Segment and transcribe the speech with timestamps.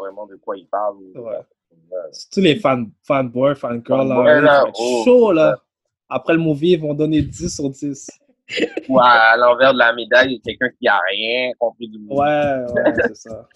[0.00, 0.96] vraiment de quoi ils parlent.
[1.14, 1.22] Ouais.
[1.90, 1.98] Ouais.
[2.12, 5.32] Surtout les fan, fanboys, fangirls, là, là, être oh.
[5.32, 5.56] là.
[6.08, 8.10] Après le movie, ils vont donner 10 sur 10.
[8.88, 11.98] Ou à l'envers de la médaille, il y a quelqu'un qui a rien compris du
[12.00, 12.18] monde.
[12.18, 13.48] Ouais, ouais, c'est ça.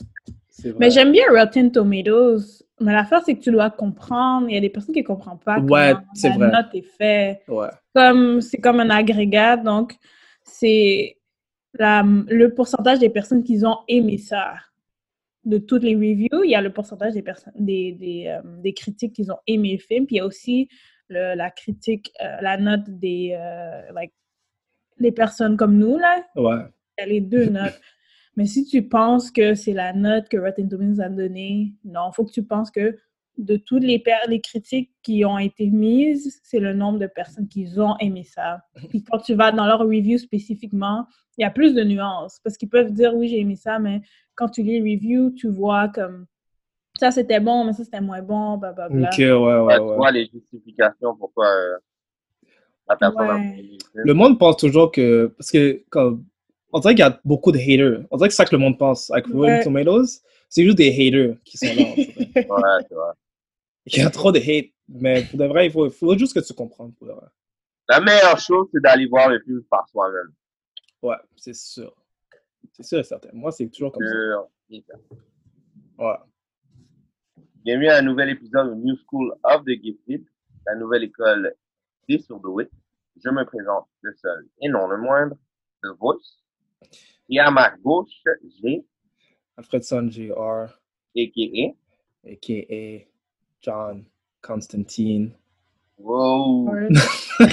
[0.62, 0.74] Vrai.
[0.78, 2.62] Mais j'aime bien Rotten Tomatoes.
[2.80, 4.48] Mais l'affaire, c'est que tu dois comprendre.
[4.48, 6.50] Il y a des personnes qui ne comprennent pas Ouais, c'est la vrai.
[6.50, 7.42] note est faite.
[7.48, 7.68] Ouais.
[7.94, 9.94] Comme, c'est comme un agrégat, donc
[10.42, 11.18] c'est
[11.74, 14.54] la- le pourcentage des personnes qui ont aimé ça.
[15.44, 17.22] De toutes les reviews, il y a le pourcentage des,
[17.56, 20.68] des, des, euh, des critiques qui ont aimé le film, puis il y a aussi
[21.08, 24.12] le- la critique, euh, la note des euh, like,
[24.98, 26.62] les personnes comme nous, là, Ouais.
[26.98, 27.78] il y a les deux notes.
[28.36, 32.14] Mais si tu penses que c'est la note que Rotten Tomatoes a donnée, non, il
[32.14, 32.96] faut que tu penses que
[33.36, 34.02] de toutes les,
[34.40, 38.60] critiques qui ont été mises, c'est le nombre de personnes qui ont aimé ça.
[38.88, 42.40] Puis quand tu vas dans leur review spécifiquement, il y a plus de nuances.
[42.44, 44.02] Parce qu'ils peuvent dire, oui, j'ai aimé ça, mais
[44.34, 46.26] quand tu lis les reviews, tu vois comme
[46.98, 49.08] ça c'était bon, mais ça c'était moins bon, blablabla.
[49.08, 51.76] Ok, ouais, ouais, Ouais, vois les justifications pourquoi euh,
[52.88, 53.56] la personne a Ouais.
[53.58, 55.32] aimé le monde pense toujours que.
[55.38, 56.24] Parce que, comme.
[56.72, 58.04] On dirait qu'il y a beaucoup de haters.
[58.10, 59.08] On dirait que c'est ça que le monde pense.
[59.12, 59.62] Avec Rotten Ouais.
[59.62, 61.82] Tomatoes, c'est juste des haters qui sont là.
[61.82, 62.48] en fait.
[62.48, 63.14] Ouais, tu vois.
[63.86, 64.72] Il y a trop de hate.
[64.88, 66.92] Mais pour de vrai, il faut, juste que tu comprennes.
[66.94, 67.26] Pour de vrai.
[67.88, 70.32] La meilleure chose, c'est d'aller voir le film par soi-même.
[71.02, 71.94] Ouais, c'est sûr.
[72.72, 73.28] C'est sûr et certain.
[73.32, 74.12] Moi, c'est toujours comme ça.
[74.12, 74.80] Sûr.
[75.98, 76.16] Ouais.
[77.64, 80.24] Bienvenue à un nouvel épisode de New School of the Gifted,
[80.66, 81.54] la nouvelle école
[82.08, 82.68] des surdoués.
[83.22, 85.36] Je me présente le seul et non le moindre,
[85.82, 86.42] The Voice.
[87.28, 88.22] Et à ma gauche,
[88.62, 88.84] j'ai,
[89.56, 90.66] Alfredson Jr.,
[91.16, 91.74] a.k.a.
[92.28, 93.13] a.k.a.
[93.64, 94.04] John
[94.42, 95.32] Constantine.
[95.98, 96.68] Wow.
[97.40, 97.46] Je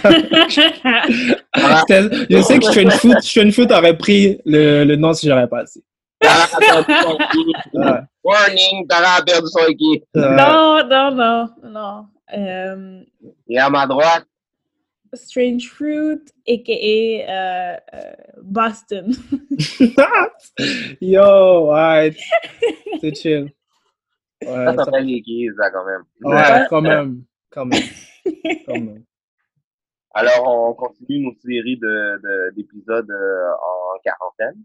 [2.42, 5.84] sais que Strange Fruit, Strange Fruit aurait pris le, le nom si j'aurais pas assez.
[8.24, 10.04] Warning, Tara a perdu son équipe.
[10.14, 12.06] Non, non, non, non.
[12.38, 13.02] Euh,
[13.50, 14.26] Et à ma droite,
[15.14, 17.32] Strange Fruit, a.k.a.
[17.32, 18.14] euh, euh,
[18.44, 19.14] Boston.
[21.02, 22.16] Yo, ouais.
[23.02, 23.52] C'est chill.
[24.44, 26.04] Ouais, ça ça- s'appelle les Keys, là, quand même.
[26.24, 27.24] ouais, quand même.
[27.50, 27.80] Quand même.
[28.66, 29.04] Quand même.
[30.14, 34.62] Alors, on continue nos séries de, de- d'épisodes euh, en quarantaine.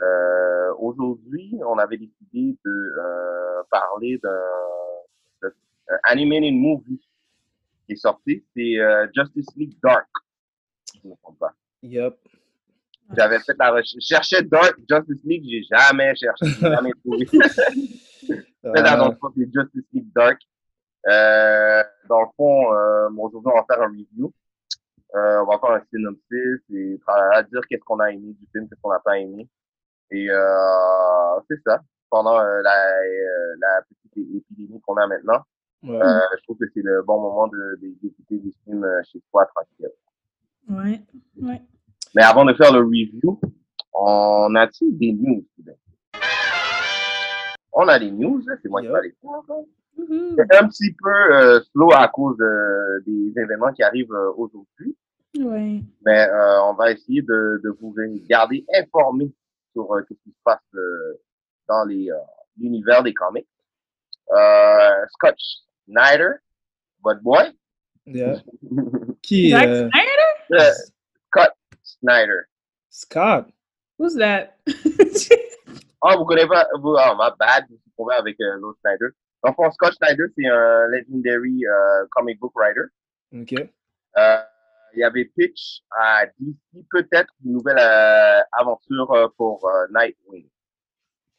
[0.00, 5.50] Euh, aujourd'hui, on avait décidé de euh, parler d'un
[6.04, 7.00] animated movie
[7.86, 8.44] qui est sorti.
[8.56, 10.06] C'est euh, Justice League Dark.
[10.86, 11.52] si Je ne me trompe pas.
[11.82, 12.16] Yup.
[13.16, 13.94] J'avais fait la recherche.
[14.00, 17.26] Je cherchais Dark Justice League, j'ai jamais cherché, j'ai jamais trouvé.
[18.30, 20.40] Euh, attention, c'est Justice League Dark.
[21.08, 24.32] Euh, dans le fond, euh, bon, aujourd'hui, on va faire un review.
[25.14, 28.68] Euh, on va faire un synopsis et tra- dire qu'est-ce qu'on a aimé du film,
[28.68, 29.48] qu'est-ce qu'on n'a pas aimé.
[30.10, 31.80] Et euh, c'est ça.
[32.08, 35.40] Pendant euh, la, euh, la petite épidémie qu'on a maintenant,
[35.82, 36.00] ouais.
[36.00, 39.46] euh, je trouve que c'est le bon moment de de- d'écouter des films chez soi
[39.46, 39.88] tranquille.
[40.68, 41.00] Ouais,
[41.42, 41.60] ouais.
[42.14, 43.40] Mais avant de faire le review,
[43.94, 45.44] on a-t-il des news?
[47.72, 49.30] On a des news, c'est moi qui vais les faire.
[49.48, 49.64] hein.
[49.96, 50.36] Wouhou.
[50.36, 54.96] C'est un petit peu euh, slow à cause euh, des événements qui arrivent euh, aujourd'hui,
[55.38, 55.80] Ouais.
[56.04, 57.94] mais euh, on va essayer de, de vous
[58.28, 59.32] garder informés
[59.72, 61.20] sur euh, ce qui se passe euh,
[61.68, 62.14] dans les euh,
[62.58, 63.46] l'univers des comics.
[64.30, 65.34] Euh, Scott
[65.86, 66.32] Snyder,
[67.04, 67.52] Bud Boy,
[68.06, 68.42] Yeah.
[69.22, 70.72] Qui euh, Snyder?
[71.28, 71.52] Scott
[71.82, 72.40] Snyder.
[72.90, 73.46] Scott.
[73.98, 74.56] Who's that?
[76.04, 79.06] Ah, vous connaissez pas, vous, ah, ma bad, je suis tombé avec euh, l'autre Snyder.
[79.54, 82.86] Fond, Scott Snyder, c'est un legendary euh, comic book writer.
[83.32, 83.54] Ok.
[84.18, 84.38] Euh,
[84.94, 86.56] il y avait pitch à DC,
[86.90, 90.48] peut-être une nouvelle euh, aventure euh, pour euh, Nightwing.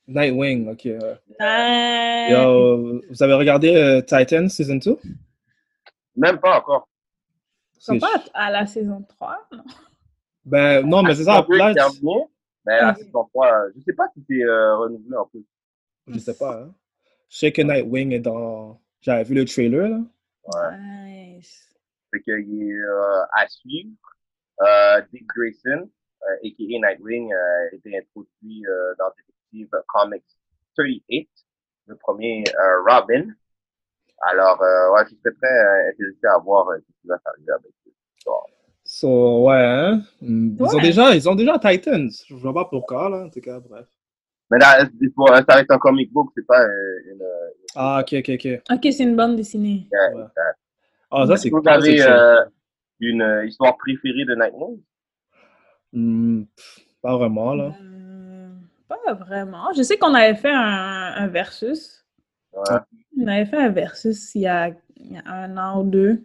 [0.07, 0.85] Nightwing, ok.
[0.85, 1.01] Yo,
[3.09, 4.97] vous avez regardé euh, Titan Season 2?
[6.15, 6.87] Même pas encore.
[7.75, 9.63] Ils sont pas à la saison 3, non?
[10.45, 11.45] Ben, non, mais c'est ça.
[11.49, 11.73] Là,
[12.65, 12.97] mais la Ok.
[12.97, 15.45] saison 3, euh, je sais pas si c'est euh, renouvelé en plus.
[16.07, 16.61] je sais pas.
[16.63, 16.73] Hein.
[17.29, 18.79] Je sais que Nightwing est dans.
[19.01, 19.99] J'avais vu le trailer, là.
[20.45, 20.77] Ouais.
[21.37, 21.69] Nice.
[22.11, 22.33] Fait qu'il
[22.63, 23.95] est euh, à suivre.
[24.61, 25.89] Euh, Dick Grayson,
[26.21, 26.89] euh, a.k.a.
[26.89, 30.23] Nightwing, euh, a été introduit euh, dans Detective Comics
[30.77, 31.29] 38,
[31.87, 33.25] le premier euh, Robin.
[34.21, 37.51] Alors, euh, ouais, je serais très euh, intéressé à voir euh, ce qui va s'arriver
[37.51, 38.45] avec cette histoire.
[38.95, 40.03] So, ouais, hein?
[40.21, 42.11] Ils, ont déjà, ils ont déjà Titans.
[42.29, 43.87] Je vois pas pourquoi, là, en tout cas, bref.
[44.51, 47.13] Mais là, c'est pour- ça reste un comic book, c'est pas euh, une...
[47.13, 47.25] une
[47.73, 48.61] Ah, ok, ok, ok.
[48.69, 49.87] Ok, c'est une bande dessinée.
[49.91, 50.25] Ouais.
[51.09, 52.41] Ah, ça, c'est Vous cool, c'est avez euh,
[52.99, 54.79] une euh, histoire préférée de Nightwing?
[55.91, 56.43] Hmm,
[57.01, 57.73] pas vraiment, là.
[57.81, 58.49] Euh,
[58.87, 59.73] pas vraiment.
[59.75, 62.05] Je sais qu'on avait fait un, un versus.
[62.53, 62.77] Ouais.
[63.19, 66.23] On avait fait un versus il y a, il y a un an ou deux.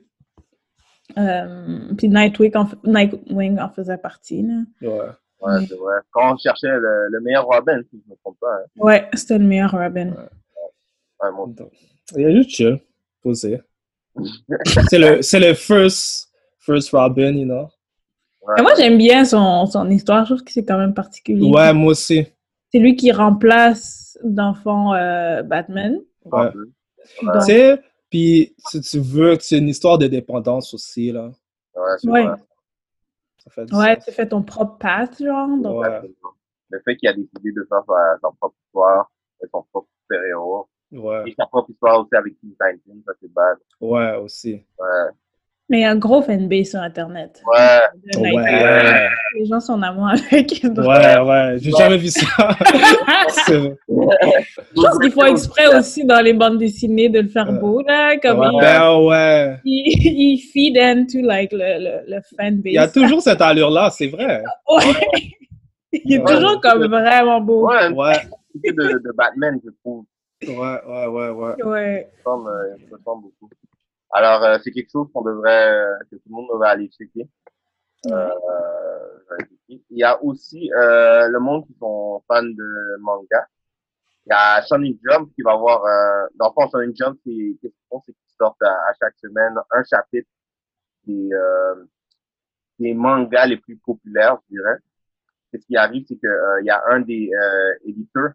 [1.16, 4.42] Euh, puis Nightwing en, Nightwing en faisait partie.
[4.42, 4.54] Là.
[4.82, 5.10] Ouais.
[5.40, 5.96] Ouais, c'est vrai.
[6.10, 8.54] Quand on cherchait le, le meilleur Robin, si je ne me trompe pas.
[8.54, 8.66] Hein.
[8.76, 10.10] Ouais, c'était le meilleur Robin.
[11.22, 11.54] Ouais, mon
[12.16, 12.80] Il est juste chill,
[13.22, 13.60] posé.
[14.90, 17.68] c'est le, c'est le first, first Robin, you know.
[18.56, 20.24] Mais moi, j'aime bien son, son histoire.
[20.24, 21.48] Je trouve que c'est quand même particulier.
[21.50, 22.26] Ouais, moi aussi.
[22.72, 24.18] C'est lui qui remplace,
[24.62, 25.98] fond, euh, Batman.
[26.24, 26.50] Ouais.
[27.20, 31.30] Tu sais, puis si tu veux, c'est une histoire de dépendance aussi, là.
[31.74, 32.24] Ouais, c'est Ouais.
[32.26, 32.36] vrai.
[33.44, 34.04] Ça fait du ouais, sens.
[34.04, 35.48] tu fais ton propre path, genre.
[35.58, 36.00] Donc, Ouais,
[36.70, 39.10] Le fait qu'il a décidé de faire sa, sa propre histoire,
[39.42, 43.32] et son propre super-héros, ouais, et sa propre histoire aussi avec Teen Titans, ça c'est
[43.32, 43.56] bad.
[43.80, 44.54] ouais, aussi.
[44.78, 45.10] Ouais.
[45.70, 47.42] Mais il y a un gros fanbase sur Internet.
[47.46, 48.20] Ouais.
[48.20, 48.32] Ouais,
[49.38, 50.62] Les gens sont en amour avec.
[50.64, 51.56] Donc, ouais, ouais.
[51.60, 52.26] J'ai jamais vu ça.
[53.46, 57.80] C'est- Je pense qu'ils font exprès aussi dans les bandes dessinées de le faire beau,
[57.86, 58.16] là.
[58.18, 59.56] Comme Ouais, ben ouais.
[59.64, 59.94] ils,
[60.34, 62.62] ils feed into, like, le, le, le fanbase.
[62.64, 64.42] Il y a toujours cette allure-là, c'est vrai.
[64.68, 65.30] Ouais.
[65.92, 66.34] Il est Ouais.
[66.34, 67.68] toujours comme vraiment beau.
[67.68, 68.14] Ouais, Ouais,
[68.64, 70.04] c'est de, de Batman, je trouve.
[70.42, 71.62] ouais, ouais, ouais, ouais.
[71.64, 72.08] Ouais.
[72.10, 73.50] Il me ressemble, euh, il beaucoup.
[74.10, 77.28] Alors, euh, c'est quelque chose qu'on devrait, euh, que tout le monde devrait aller checker.
[78.06, 78.28] Euh.
[79.68, 83.46] Il y a aussi euh, le monde qui sont fans de manga.
[84.26, 87.32] Il y a Shonen Jump qui va avoir, euh, dans le fond, Shonen Jump, c'est,
[87.60, 87.72] qu'ils
[88.38, 90.28] sortent à, à chaque semaine un chapitre
[91.04, 91.84] des, euh,
[92.78, 94.78] des mangas les plus populaires, je dirais.
[95.52, 98.32] Et ce qui arrive, c'est que euh, y a un des euh, éditeurs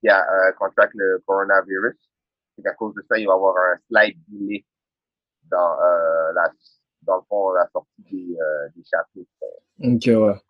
[0.00, 1.96] qui a euh, contract le coronavirus.
[2.56, 4.64] C'est qu'à cause de ça, il va avoir un slide delay
[5.50, 6.50] dans euh, la
[7.08, 9.30] dans le fond la sortie des, euh, des chapitres.
[9.82, 10.40] Ok, ouais.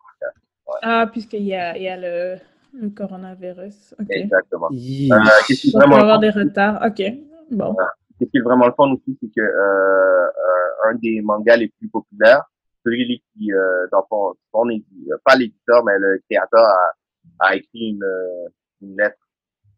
[0.83, 2.37] Ah, puisqu'il y a, il y a le,
[2.73, 3.95] le coronavirus.
[3.99, 4.05] OK.
[4.09, 4.67] Exactement.
[4.71, 5.11] Yi.
[5.11, 5.17] Euh,
[5.47, 6.79] qu'est-ce qui vraiment avoir des retards.
[6.85, 7.01] OK.
[7.49, 7.75] Bon.
[8.19, 11.69] Qu'est-ce qui est vraiment le fun aussi, c'est que euh, euh, un des mangas les
[11.69, 12.43] plus populaires,
[12.85, 16.93] celui qui, euh, dans le fond, son euh, pas l'éditeur, mais le créateur a,
[17.39, 18.47] a écrit une, euh,
[18.81, 19.17] une lettre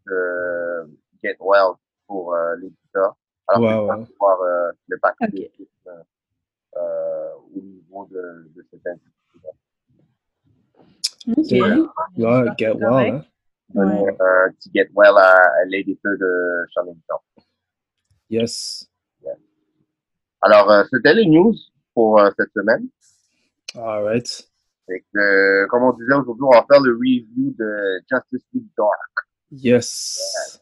[0.08, 0.90] de
[1.24, 1.76] Get Well
[2.08, 3.16] pour euh, l'éditeur.
[3.48, 3.88] Alors, Ouais, c'est ouais.
[3.88, 5.52] pas pour voir euh, le paquet.
[6.78, 9.52] Euh, au niveau de, de cette institution.
[11.28, 11.52] OK.
[12.18, 12.50] Ouais.
[12.58, 13.26] Get well, hein.
[13.74, 14.16] Ouais.
[14.20, 16.98] Euh, petit Get Well à, à l'éditeur de Jump.
[18.30, 18.90] Yes.
[20.42, 21.54] Alors, euh, c'était les news
[21.94, 22.88] pour euh, cette semaine.
[23.76, 24.50] All right.
[24.88, 28.68] Fait que, euh, comme on disait aujourd'hui, on va faire le review de Justice League
[28.76, 29.12] Dark.
[29.52, 30.61] Yes.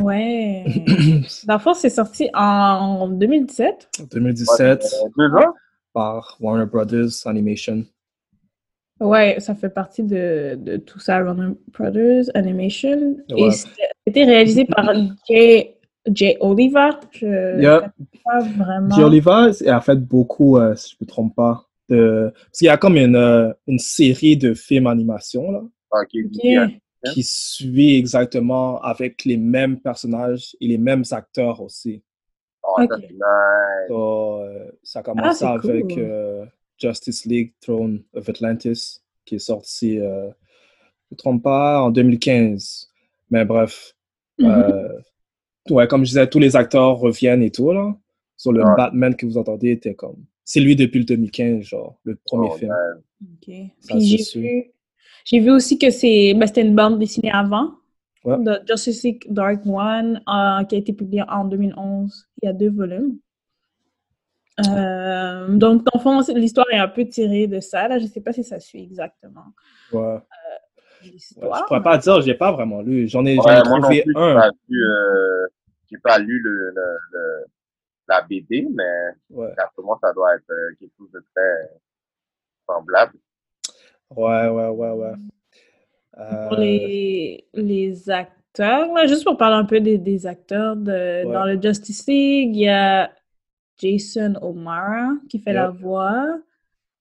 [0.00, 0.64] Ouais.
[1.46, 3.88] Dans le fond, c'est sorti en 2017.
[4.12, 5.54] 2017 Euh, deux ans?
[5.92, 7.84] par Warner Brothers Animation.
[9.00, 13.16] Ouais, ça fait partie de, de tout ça, Warner Brothers Animation.
[13.30, 13.48] Ouais.
[13.48, 13.50] Et
[14.06, 14.90] c'était réalisé par
[15.28, 15.76] Jay,
[16.10, 16.90] Jay Oliver.
[17.12, 17.92] Je Yeah.
[18.24, 18.94] pas vraiment.
[18.94, 22.30] Jay Oliver a fait beaucoup, euh, si je ne me trompe pas, de...
[22.34, 25.60] parce qu'il y a comme une, euh, une série de films animation là,
[25.92, 26.70] Ok, Ok.
[27.06, 27.12] Bien.
[27.12, 32.02] qui suit exactement avec les mêmes personnages et les mêmes acteurs aussi.
[32.62, 32.90] Oh, ça, Ok.
[33.00, 33.88] c'est nice.
[33.88, 35.98] So, euh, ça a Ah, avec cool.
[35.98, 36.44] euh,
[36.78, 41.90] Justice League Throne of Atlantis, qui est sorti, euh, je ne me trompe pas, en
[41.90, 42.90] 2015.
[43.30, 43.94] Mais bref,
[44.38, 44.50] Mhm.
[44.50, 44.98] euh,
[45.70, 47.96] ouais, comme je disais, tous les acteurs reviennent et tout, là.
[48.36, 48.62] Sur le.
[48.76, 50.22] Batman que vous entendez était comme...
[50.44, 52.74] C'est lui depuis le 2015, genre, le premier Oh, film.
[53.22, 53.48] Ok.
[53.48, 53.70] nice.
[53.80, 54.70] Ça, Puis j'ai vu,
[55.26, 57.74] j'ai vu aussi que c'est, ben, c'était une bande dessinée avant.
[58.24, 58.38] Ouais.
[58.42, 62.26] de Justice League Dark One, euh, qui a été publiée en 2011.
[62.42, 63.18] Il y a deux volumes.
[64.66, 67.88] Euh, donc, dans le fond, l'histoire est un peu tirée de ça.
[67.88, 69.44] Là, je ne sais pas si ça suit exactement
[69.92, 70.00] Ouais.
[70.00, 70.20] Ouais,
[71.12, 71.58] l'histoire.
[71.60, 73.06] je pourrais pas dire, j'ai pas vraiment lu.
[73.06, 74.34] J'en ai, j'en Ouais, ai moi non trouvé plus, un.
[74.34, 75.46] pas lu, euh,
[75.90, 77.44] j'ai pas lu le, le, le-
[78.08, 78.84] la BD, mais
[79.30, 79.54] Ouais.
[79.84, 81.70] moi, ça doit être euh, quelque chose de très
[82.66, 83.18] semblable.
[84.10, 85.12] Ouais, ouais, ouais, ouais.
[86.48, 91.24] Pour Euh, les, les acteurs, là, juste pour parler un peu des, des acteurs de,
[91.24, 91.32] Ouais.
[91.32, 93.10] dans le Justice League, il y a
[93.78, 96.38] Jason O'Mara qui fait la voix.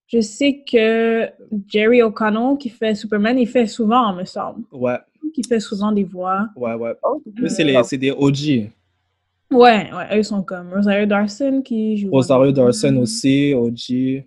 [0.07, 1.29] Je sais que
[1.67, 4.63] Jerry O'Connell qui fait Superman, il fait souvent, me semble.
[4.71, 4.97] Ouais,
[5.33, 6.49] Qui fait souvent des voix.
[6.57, 6.93] ouais, ouais.
[7.03, 8.71] Oh, Eux, c'est les- c'est des OG.
[9.51, 12.09] Ouais, ouais, eux sont comme Rosario Dawson qui joue.
[12.11, 14.25] Rosario Dawson aussi, OG.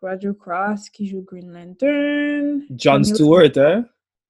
[0.00, 2.62] Roger Cross qui joue Green Lantern.
[2.70, 3.84] John Stewart, hein?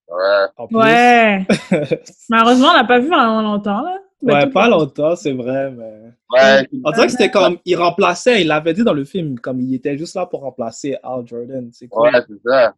[0.08, 0.66] Ouais.
[0.72, 1.46] Ouais.
[2.28, 3.98] Malheureusement, on l'a pas vu pendant longtemps, là.
[4.22, 6.10] Mais ouais, tout- pas longtemps, c'est vrai, mais.
[6.32, 6.68] Ouais.
[6.84, 7.58] On dirait que c'était comme.
[7.64, 10.96] Il remplaçait, il l'avait dit dans le film, comme il était juste là pour remplacer
[11.02, 11.70] Al Jordan.
[11.72, 12.10] C'est cool.
[12.12, 12.74] Ouais, c'est ça.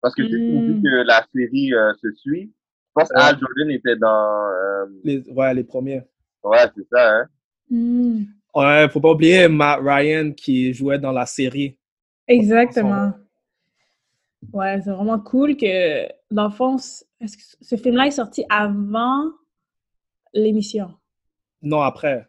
[0.00, 0.66] Parce que Mm.
[0.76, 3.20] vu que la série euh, se suit, je pense que Ouais.
[3.22, 4.46] Al Jordan était dans.
[4.48, 6.02] euh, Les, ouais, les premiers.
[6.44, 7.26] ouais, c'est ça, hein.
[7.68, 8.22] Hmm,
[8.54, 11.76] Ouais, faut pas oublier Matt Ryan qui jouait dans la série.
[12.30, 13.12] Exactement.
[14.52, 19.30] Ouais, c'est vraiment cool que, dans le fond, est-ce que ce film-là est sorti avant
[20.32, 20.94] l'émission?
[21.62, 22.26] Non, après.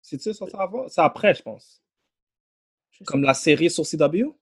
[0.00, 0.88] C'est-tu sorti avant?
[0.88, 1.82] C'est après, je pense.
[2.90, 4.32] Je sais Comme la série sur CW?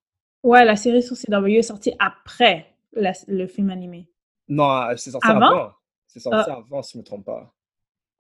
[0.42, 4.08] Ouais, la série sur CW est sortie après la- le film animé.
[4.48, 5.46] Non, euh, c'est sorti Avant?
[5.46, 5.72] avant.
[6.06, 6.56] C'est sorti Ah.
[6.56, 7.52] avant, si je me trompe pas.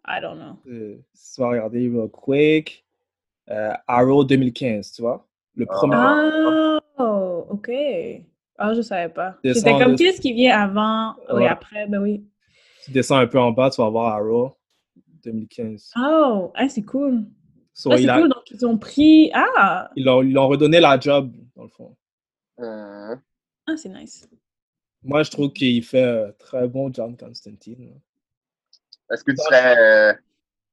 [0.06, 0.58] I don't know.
[0.66, 2.84] Euh, si tu vas regarder real quick.
[3.48, 5.26] euh, Arrow 2015, tu vois?
[5.60, 5.72] Le Ah.
[5.74, 6.78] premier.
[6.98, 7.70] Oh, ok.
[8.58, 9.36] Ah, je savais pas.
[9.44, 11.14] J'étais comme, qu'est-ce qui vient avant?
[11.28, 11.48] Oui, Ouais.
[11.48, 12.24] après, ben oui.
[12.84, 14.56] Tu descends un peu en bas, tu vas voir Arrow
[15.22, 15.92] 2015.
[15.98, 17.24] Oh, ah, c'est cool.
[17.74, 19.30] So, Ah, il c'est a- cool, donc ils ont pris...
[19.34, 21.94] Ah, ils l'ont ils l'ont redonné la job, dans le fond.
[22.58, 23.20] Hum.
[23.66, 24.28] ah c'est nice.
[25.02, 27.98] Moi, je trouve qu'il fait un très bon John Constantine.
[29.10, 30.12] Est-ce que tu serais euh,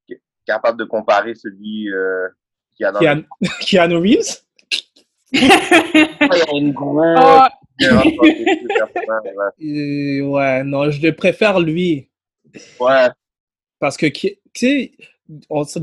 [0.08, 0.16] ca-
[0.46, 2.28] capable de comparer celui euh,
[2.76, 3.26] qui a dans Keanu,
[3.62, 4.44] Keanu Reeves?
[5.32, 5.40] Le...
[5.40, 7.04] Il y a une grosse
[7.80, 10.64] différence entre les deux personnages, ouais.
[10.64, 12.10] Non, je préfère lui.
[12.80, 13.08] Ouais,
[13.80, 14.92] Parce que, tu sais,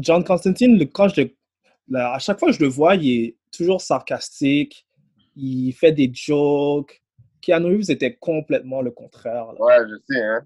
[0.00, 3.80] John Constantine, quand je le- à chaque fois que je le vois, il est toujours
[3.80, 4.86] sarcastique,
[5.36, 7.00] il fait des jokes.
[7.42, 9.52] Keanu Reeves était complètement le contraire.
[9.52, 9.60] là.
[9.62, 10.40] ouais, je sais, hein.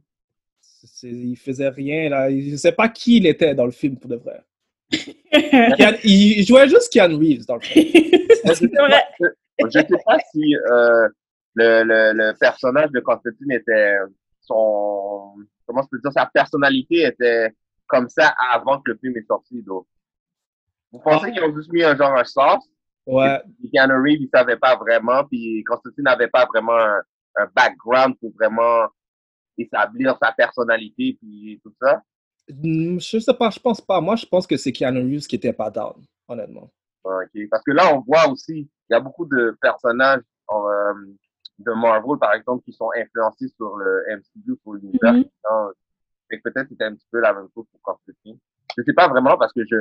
[1.05, 2.29] Il faisait rien, là.
[2.31, 4.41] Je sais pas qui il était dans le film, pour de vrai.
[5.33, 7.87] Keanu- il jouait juste Keanu Reeves dans le film.
[8.45, 11.09] Je sais pas si euh,
[11.55, 13.97] le, le, le personnage de Constantine était
[14.41, 15.35] son
[15.67, 17.53] comment je peux dire sa personnalité était
[17.87, 19.87] comme ça avant que le film est sorti donc.
[20.93, 22.65] Vous pensez qu'ils ont juste mis un genre un sens?
[23.07, 23.41] Ouais,
[23.73, 27.01] Keanu Reeves il savait pas vraiment puis Constantine n'avait pas vraiment un,
[27.37, 28.87] un background pour vraiment
[29.57, 32.03] établir sa personnalité puis tout ça?
[32.49, 34.01] Hmm, je sais pas, je pense pas.
[34.01, 36.71] Moi, je pense que c'est Keanu Reeves qui était pas down, honnêtement.
[37.03, 40.95] Parce que là, on voit aussi, il y a beaucoup de personnages euh,
[41.59, 45.13] de Marvel, par exemple, qui sont influencés sur le MCU, sur l'univers.
[45.15, 45.73] Donc,
[46.31, 48.39] fait que peut-être c'était un petit peu la même chose pour Constantine.
[48.77, 49.77] Je sais pas vraiment parce que je,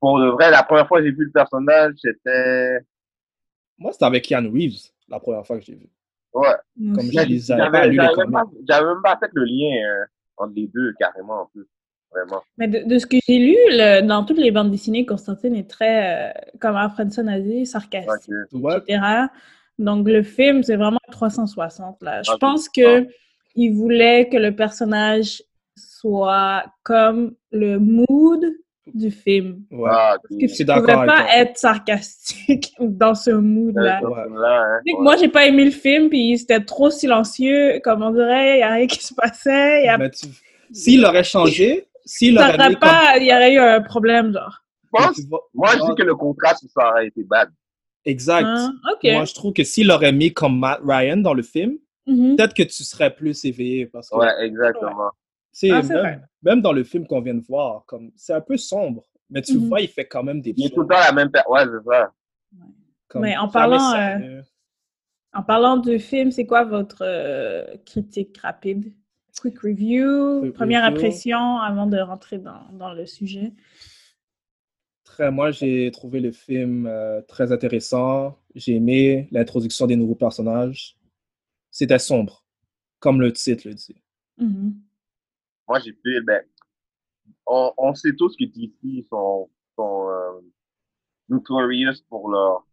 [0.00, 2.78] pour de vrai, la première fois que j'ai vu le personnage, c'était,
[3.78, 5.86] Moi, c'était avec Keanu Reeves, la première fois que j'ai vu.
[6.34, 6.48] ouais.
[6.94, 7.40] Comme je les
[8.32, 10.04] pas- j'avais même pas fait le lien euh,
[10.38, 11.66] entre les deux carrément en plus.
[12.12, 12.42] Vraiment.
[12.58, 15.68] Mais de, de ce que j'ai lu, le- dans toutes les bandes dessinées, Constantine est
[15.70, 18.32] très, euh, comme Alfredson a dit, sarcastique.
[18.52, 19.00] Ouais, etc.
[19.78, 22.22] Donc, le film, c'est vraiment 360, là.
[22.22, 23.06] Je pense que
[23.56, 25.42] il voulait que le personnage
[25.76, 28.44] soit comme le mood
[28.92, 29.62] du film.
[29.70, 29.88] ouais.
[29.92, 30.16] Ah.
[30.22, 34.00] Parce que tu ne pouvais pas être sarcastique dans ce mood-là.
[34.02, 34.40] Euh, Ouais.
[34.40, 34.80] là, hein.
[34.84, 34.92] Ouais.
[35.02, 38.62] Moi, j'ai pas aimé le film, puis c'était trop silencieux, comme on dirait, il n'y
[38.62, 39.86] a rien qui se passait.
[39.88, 40.08] a...
[40.10, 40.26] Tu-
[40.72, 44.32] S'il aurait changé, s'il Ça aurait serait mis pas, il y aurait eu un problème,
[44.32, 44.64] genre.
[44.84, 45.20] Je pense-
[45.54, 47.50] moi, je dis que le contraste, ça aurait été bad.
[48.04, 48.48] Exact.
[48.92, 49.04] Ok.
[49.04, 52.36] Moi, je trouve que s'il aurait mis comme Matt Ryan dans le film, Mhm.
[52.36, 53.86] peut-être que tu serais plus éveillé.
[53.86, 55.10] Parce que, Ouais, exactement.
[55.52, 56.20] tu sais, Ah, c'est même, vrai.
[56.42, 59.58] même dans le film qu'on vient de voir, comme c'est un peu sombre, mais tu
[59.58, 59.68] Mhm.
[59.68, 61.52] vois, il fait quand même des Il est tout le temps la même personne.
[61.52, 62.12] Ouais, c'est ça.
[63.08, 64.42] comme Mais en parlant, sérieux.
[65.32, 68.92] En parlant du film, c'est quoi votre euh, critique rapide?
[69.40, 70.96] Quick review, Quick première review.
[70.98, 73.54] impression avant de rentrer dans, dans le sujet.
[75.04, 78.38] Très, moi, j'ai trouvé le film euh, très intéressant.
[78.54, 80.98] J'ai aimé l'introduction des nouveaux personnages.
[81.70, 82.44] C'était sombre,
[82.98, 84.02] comme le titre le dit.
[84.36, 84.74] Mhm.
[85.66, 86.44] Moi, j'ai fait, ben,
[87.46, 90.40] on, on sait tous que DC sont, sont euh,
[91.30, 92.66] notorious pour leur,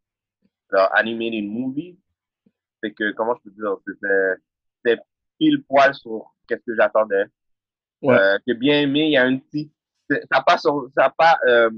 [0.71, 1.97] leur animated movie.
[2.81, 4.41] Fait que, comment je peux dire, c'était,
[4.83, 5.01] c'était
[5.39, 7.25] pile poil sur qu'est-ce que j'attendais.
[8.01, 8.15] Ouais.
[8.15, 9.71] Euh, j'ai bien aimé, il y a un petit,
[10.09, 11.69] c'est- ça n'a pas, sur- ça a pas euh,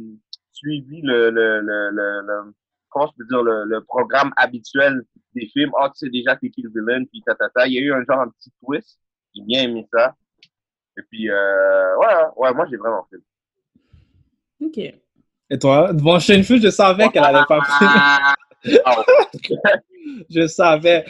[0.52, 2.54] suivi le, le, le, le, le-
[2.90, 5.02] comment je peux dire, le, le programme habituel
[5.34, 5.72] des films.
[5.80, 7.68] Ah, tu sais déjà t'es qui le villain, puis ta, ta, ta.
[7.68, 9.00] Il y a eu un genre, un petit twist.
[9.36, 10.16] J'ai bien aimé ça.
[10.98, 13.18] Et puis, euh, ouais, ouais, moi, j'ai vraiment fait.
[14.66, 14.78] OK.
[15.52, 15.94] Et toi?
[15.94, 17.60] Bon, Shenfu, je savais qu'elle allait pas
[18.86, 19.04] Ah, oh.
[20.30, 21.06] Je savais.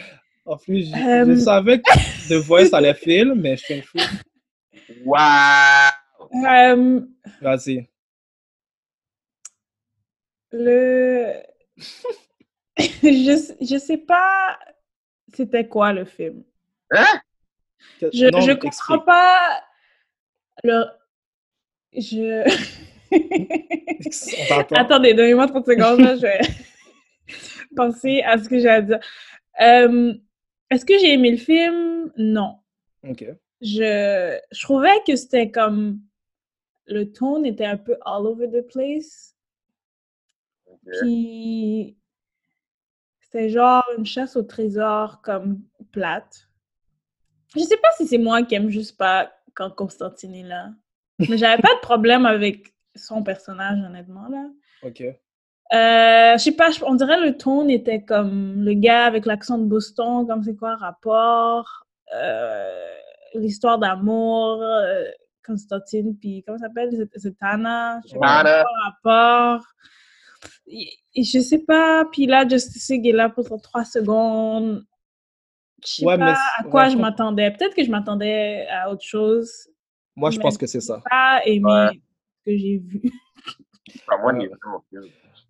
[0.46, 3.98] En plus, je, je Euh, savais que The Voice allait film, mais Shenfu,
[5.04, 5.18] Wow!
[6.48, 7.00] Euh,
[7.40, 7.88] vas-y.
[10.52, 11.32] le...
[12.78, 14.58] je, je sais pas
[15.32, 16.42] c'était quoi le film.
[16.90, 17.20] Hein?
[18.00, 18.72] Je, Non, je explique.
[18.72, 19.62] comprends pas
[20.64, 20.84] le...
[21.92, 22.44] Je...
[24.76, 26.40] Attendez, donnez-moi 30 secondes, là, je vais
[27.76, 28.98] penser à ce que j'ai à dire.
[29.60, 30.14] Euh,
[30.70, 32.12] Est-ce que j'ai aimé le film?
[32.16, 32.58] Non.
[33.08, 33.24] Ok.
[33.60, 36.00] Je, je trouvais que c'était comme...
[36.86, 39.36] Le ton était un peu all over the place.
[40.66, 40.78] Ok.
[41.00, 41.96] Puis
[43.20, 45.62] c'était genre une chasse au trésor comme
[45.92, 46.48] plate.
[47.54, 50.70] Je sais pas si c'est moi qui aime juste pas quand Constantine est là.
[51.18, 54.50] Mais j'avais pas de problème avec son personnage, honnêtement, là.
[54.82, 55.04] Ok.
[55.72, 59.64] Euh, je sais pas, on dirait le ton était comme le gars avec l'accent de
[59.66, 62.96] Boston, comme c'est quoi rapport, euh,
[63.34, 65.04] l'histoire d'amour, euh,
[65.46, 69.62] Constantine, puis comment ça s'appelle, Zet- Zatanna, je sais pas rapport.
[70.66, 74.84] Et- et je sais pas, puis là, Justice League est là pour trois secondes.
[75.84, 77.50] Je sais Ouais, pas c'est- à quoi ouais, je m'attendais.
[77.52, 79.68] Peut-être que je m'attendais à autre chose.
[80.16, 81.00] Moi, je pense que c'est ça.
[81.08, 81.90] Pas aimé Ouais.
[81.92, 83.02] ce que j'ai vu.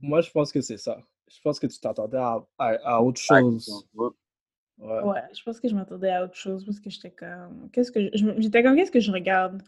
[0.00, 0.98] Moi, je pense que c'est ça.
[1.28, 3.86] Je pense que tu t'attendais à, à, à autre chose.
[3.94, 5.02] Ouais.
[5.02, 7.68] Ouais, je pense que je m'attendais à autre chose parce que j'étais comme.
[7.72, 8.10] Qu'est-ce que.
[8.14, 9.62] J'étais comme, qu'est-ce que je regarde?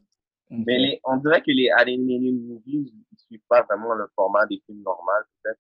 [0.51, 4.61] Mais les, on dirait que les animated movies, ils suivent pas vraiment le format des
[4.67, 5.11] films normaux,
[5.43, 5.59] peut-être.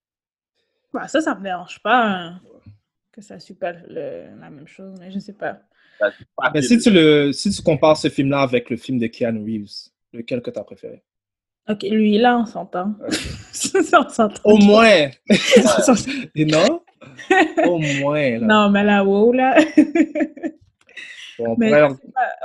[0.92, 2.42] Bah, ça, ça me dérange pas hein,
[3.12, 5.60] que ça suit pas le- la même chose, mais je sais pas.
[6.36, 9.42] Pas Mais si tu, le, si tu compares ce film-là avec le film de Keanu
[9.44, 11.02] Reeves, lequel que tu as préféré?
[11.68, 12.94] Ok, lui, là, on s'entend.
[14.44, 14.52] On.
[14.52, 15.08] Au moins!
[16.34, 16.80] Et non?
[17.64, 18.46] Au moins, là.
[18.46, 19.56] Non, mais là, wow, là.
[21.38, 21.82] Bon, on, mais pourrait,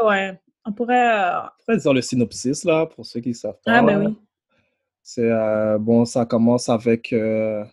[0.02, 1.20] on ouais, on pourrait.
[1.36, 3.80] euh, pourrait dire le synopsis, là, pour ceux qui ne savent pas.
[3.80, 4.06] Ah, ben là.
[4.10, 4.16] oui.
[5.04, 7.64] C'est, euh, bon, ça commence avec, euh,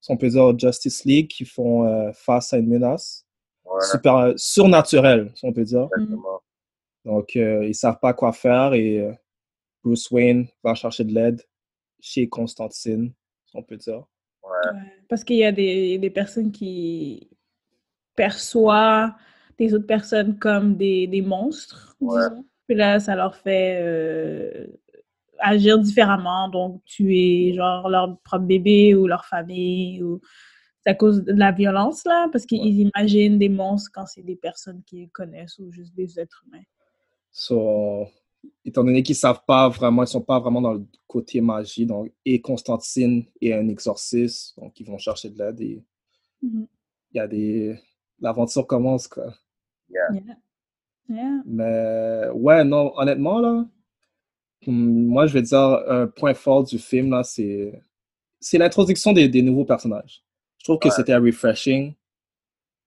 [0.00, 3.26] si on peut dire, Justice League qui font euh, face à une menace
[3.90, 5.88] super, euh, surnaturelle, si on peut dire.
[5.94, 6.40] exactement.
[7.04, 9.12] Donc, euh, ils ne savent pas quoi faire et euh,
[9.82, 11.42] Bruce Wayne va chercher de l'aide
[12.00, 13.12] chez Constantine,
[13.46, 14.04] si on peut dire.
[14.42, 14.78] Ouais.
[15.08, 17.30] Parce qu'il y a des, des personnes qui
[18.16, 19.12] perçoivent
[19.58, 22.20] des autres personnes comme des, des monstres, Ouais.
[22.28, 22.44] disons.
[22.66, 24.66] Puis là, ça leur fait euh,
[25.38, 30.20] agir différemment, donc tuer genre leur propre bébé ou leur famille ou
[30.84, 34.36] c'est à cause de la violence là, parce qu'ils imaginent des monstres quand c'est des
[34.36, 36.64] personnes qu'ils connaissent ou juste des êtres humains.
[37.30, 38.08] So,
[38.64, 42.12] étant donné qu'ils savent pas vraiment, ils sont pas vraiment dans le côté magie, donc,
[42.24, 45.82] et Constantine est un exorciste, donc ils vont chercher de l'aide et
[46.42, 46.66] Mhm.
[47.12, 47.78] il y a des...
[48.20, 49.34] L'aventure commence, quoi.
[49.90, 50.08] Yeah.
[51.08, 51.42] Yeah.
[51.44, 53.66] Mais ouais, non, honnêtement, là,
[54.66, 57.80] hum, moi, je vais dire un point fort du film, là, c'est
[58.40, 60.24] c'est l'introduction des, des nouveaux personnages.
[60.58, 60.94] Je trouve que Ouais.
[60.94, 61.94] c'était refreshing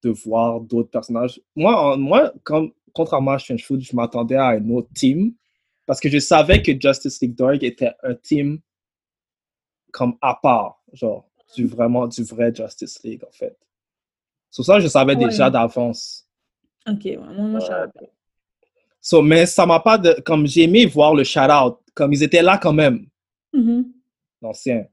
[0.03, 1.41] de voir d'autres personnages.
[1.55, 5.33] Moi, en- moi comme, contrairement à Strange Food, je m'attendais à un autre team
[5.85, 8.59] parce que je savais que Justice League Dark était un team
[9.91, 13.55] comme à part, genre, du, vraiment, du vrai Justice League, en fait.
[14.51, 15.25] Sur ça, je savais Ouais.
[15.27, 16.27] déjà d'avance.
[16.87, 18.05] Ok, ouais, moi, moi, je savais pas.
[18.99, 22.41] So, mais ça m'a pas de, comme j'ai aimé voir le shout-out, comme ils étaient
[22.41, 23.07] là quand même,
[23.53, 23.91] Mhm.
[24.41, 24.85] l'ancien.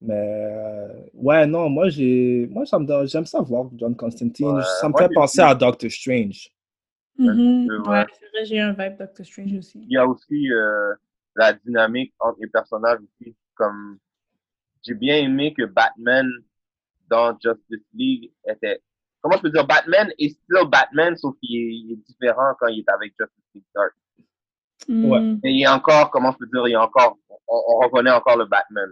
[0.00, 4.46] Mais euh, ouais, non, moi j'ai, moi ça me donne- j'aime ça voir John Constantine.
[4.46, 6.50] Ouais, ça me fait penser à Doctor Strange.
[7.18, 7.66] Mhm.
[7.66, 8.06] peu, Ouais, ouais.
[8.18, 9.80] c'est vrai, j'ai un vibe Doctor Strange aussi.
[9.82, 10.94] Il y a aussi euh,
[11.36, 13.34] la dynamique entre les personnages aussi.
[13.54, 13.98] Comme
[14.84, 16.30] j'ai bien aimé que Batman
[17.08, 18.80] dans Justice League était.
[19.20, 22.68] Comment je peux dire Batman est still Batman, sauf qu'il est, il est différent quand
[22.68, 23.92] il est avec Justice League Dark.
[24.88, 25.20] Ouais.
[25.20, 25.40] Mhm.
[25.42, 28.36] Et il est encore, comment je peux dire, il est encore, on, on reconnaît encore
[28.38, 28.90] le Batman.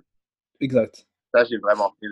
[0.60, 1.06] Exact.
[1.32, 2.08] Ça, j'ai vraiment fait.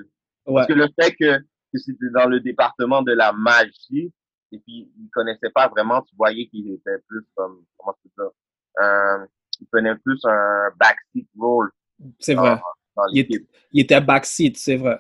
[0.47, 4.13] Ouais, Parce que le fait que, que c'était dans le département de la magie,
[4.53, 8.31] et puis il connaissait pas vraiment, tu voyais qu'il était plus comme, comment peux dire,
[8.79, 9.27] un,
[9.61, 11.71] il prenait plus un backseat role
[12.19, 12.61] c'est vrai.
[12.97, 13.27] dans Il,
[13.73, 14.99] il était backseat, c'est vrai.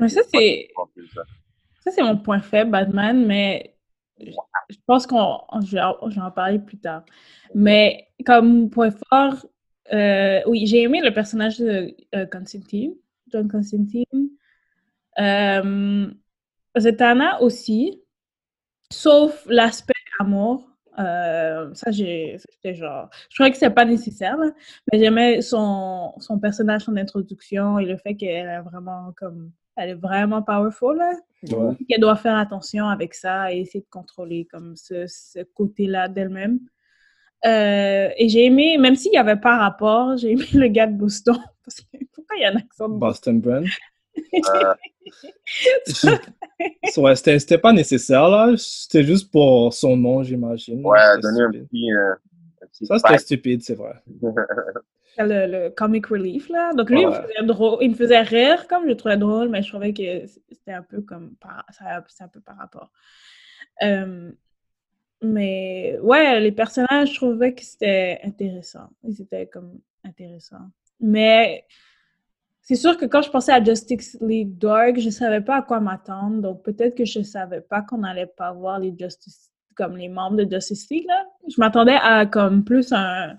[0.00, 0.68] Mais ça, c'est-
[1.14, 1.22] ça.
[1.84, 3.76] Ça, c'est mon point faible, Batman, mais
[4.20, 4.30] je
[4.70, 7.04] je pense qu'on je vais en parler plus tard.
[7.54, 9.46] Mais comme point fort,
[9.92, 12.94] euh, oui, j'ai aimé le personnage de euh, Constantine,
[13.28, 14.30] John Constantine.
[15.18, 16.10] Euh,
[16.78, 18.01] Zatanna aussi,
[18.92, 20.68] sauf l'aspect amour.
[20.98, 24.50] Euh, ça, j'ai, genre, je trouvais que c'était pas nécessaire, là,
[24.90, 29.90] mais j'aimais son, son personnage, son introduction et le fait qu'elle est vraiment comme, elle
[29.90, 31.12] est vraiment powerful, là.
[31.50, 31.74] Ouais.
[31.88, 36.60] Qu'elle doit faire attention avec ça et essayer de contrôler comme ce, ce côté-là d'elle-même.
[37.44, 40.96] Euh, et j'ai aimé, même s'il n'y avait pas rapport, j'ai aimé le gars de
[40.96, 41.36] Boston.
[41.64, 43.40] Parce que pourquoi il y a un accent de Boston?
[43.40, 43.66] Boston Brand.
[44.16, 44.74] Euh,
[46.96, 48.52] Ouais, c'était c'était pas nécessaire, là.
[48.56, 50.84] C'était juste pour son nom, j'imagine.
[50.84, 51.68] ouais, C'était donner un stupide.
[51.68, 52.12] petit, euh,
[52.62, 53.94] un petit Ça, c'était stupide, c'est vrai.
[55.18, 56.72] le, le comic relief, là.
[56.74, 57.22] Donc, lui, il, me Ouais.
[57.22, 60.26] faisait drôle, il me faisait rire, comme je le trouvais drôle, mais je trouvais que
[60.50, 61.34] c'était un peu comme...
[61.40, 62.90] Par, ça- c'est un peu par rapport.
[63.82, 64.30] Euh,
[65.22, 68.90] mais, ouais, les personnages, je trouvais que c'était intéressant.
[69.04, 70.70] Ils étaient comme intéressants.
[71.00, 71.64] Mais
[72.62, 75.80] c'est sûr que quand je pensais à Justice League Dark, je savais pas à quoi
[75.80, 76.40] m'attendre.
[76.40, 79.50] Donc, peut-être que je savais pas qu'on allait pas voir les Justice...
[79.74, 81.24] comme les membres de Justice League, là.
[81.48, 83.36] Je m'attendais à comme plus un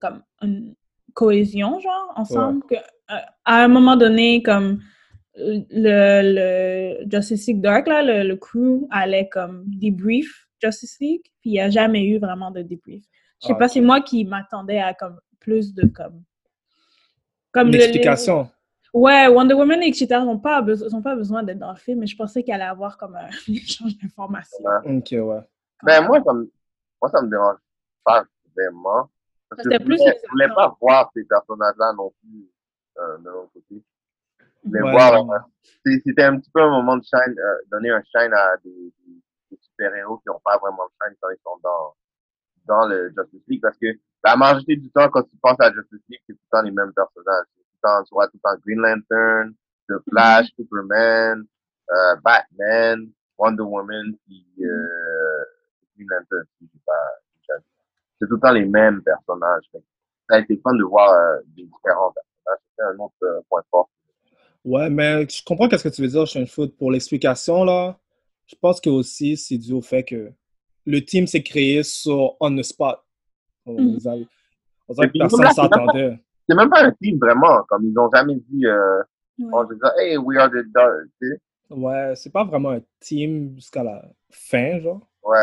[0.00, 0.74] comme une
[1.14, 2.62] cohésion, genre, ensemble.
[2.68, 4.80] Que, euh, à un moment donné, comme
[5.36, 6.22] le,
[7.00, 11.52] le Justice League Dark, là, le, le crew allait comme débrief Justice League, puis il
[11.52, 13.04] n'y a jamais eu vraiment de débrief.
[13.42, 13.70] Je sais Ah, pas, ok.
[13.72, 16.22] c'est moi qui m'attendais à comme plus de comme.
[17.52, 18.44] Comme Une le-.
[18.92, 20.06] Ouais, Wonder Woman et etc.
[20.24, 22.98] n'ont pas, beso- pas besoin d'être dans le film, mais je pensais qu'elle allait avoir
[22.98, 24.64] comme un échange d'informations.
[24.84, 25.40] Ok, ouais.
[25.82, 26.50] Ben, moi, ça me,
[27.00, 27.58] moi, ça me dérange
[28.04, 28.24] pas
[28.56, 29.08] vraiment.
[29.48, 29.98] Parce que C'était je plus
[30.30, 32.48] voulais, pas voir ces personnages-là non plus
[32.98, 33.82] euh, de l'autre côté.
[34.66, 35.38] Ouais, voir, euh,
[36.04, 39.14] c'était un petit peu un moment de shine, euh, donner un shine à des, des,
[39.50, 41.94] des super-héros qui n'ont pas vraiment de shine quand ils sont dans,
[42.70, 43.60] dans le Justice League.
[43.60, 43.88] Parce que
[44.24, 46.70] la majorité du temps, quand tu penses à Justice League, c'est tout le temps les
[46.70, 47.46] mêmes personnages.
[47.56, 49.54] C'est Tout le temps, tu vois tout le temps Green Lantern,
[49.88, 51.44] The Flash, Superman,
[51.90, 55.44] euh, Batman, Wonder Woman, puis euh,
[55.96, 56.44] Green Lantern.
[58.20, 59.64] C'est tout le temps les mêmes personnages.
[59.72, 62.60] Ça a été fun de voir euh, des différents personnages.
[62.70, 63.90] C'était un autre point fort.
[64.62, 66.76] Ouais, mais je comprends qu'est-ce que tu veux dire, Shane Foot.
[66.76, 67.98] Pour l'explication, là,
[68.46, 70.30] je pense que aussi, c'est dû au fait que
[70.90, 72.98] le team s'est créé sur on the spot.
[73.66, 74.14] On, les a-
[74.88, 76.18] on dirait que personne c'est s'attendait.
[76.48, 79.00] C'est même pas un team vraiment, comme ils ont jamais dit, euh,
[79.38, 79.48] Ouais.
[79.52, 81.40] on dit ça, hey, we are the Dark, tu sais.
[81.74, 85.06] Ouais, c'est pas vraiment un team jusqu'à la fin, genre.
[85.22, 85.36] Ouais.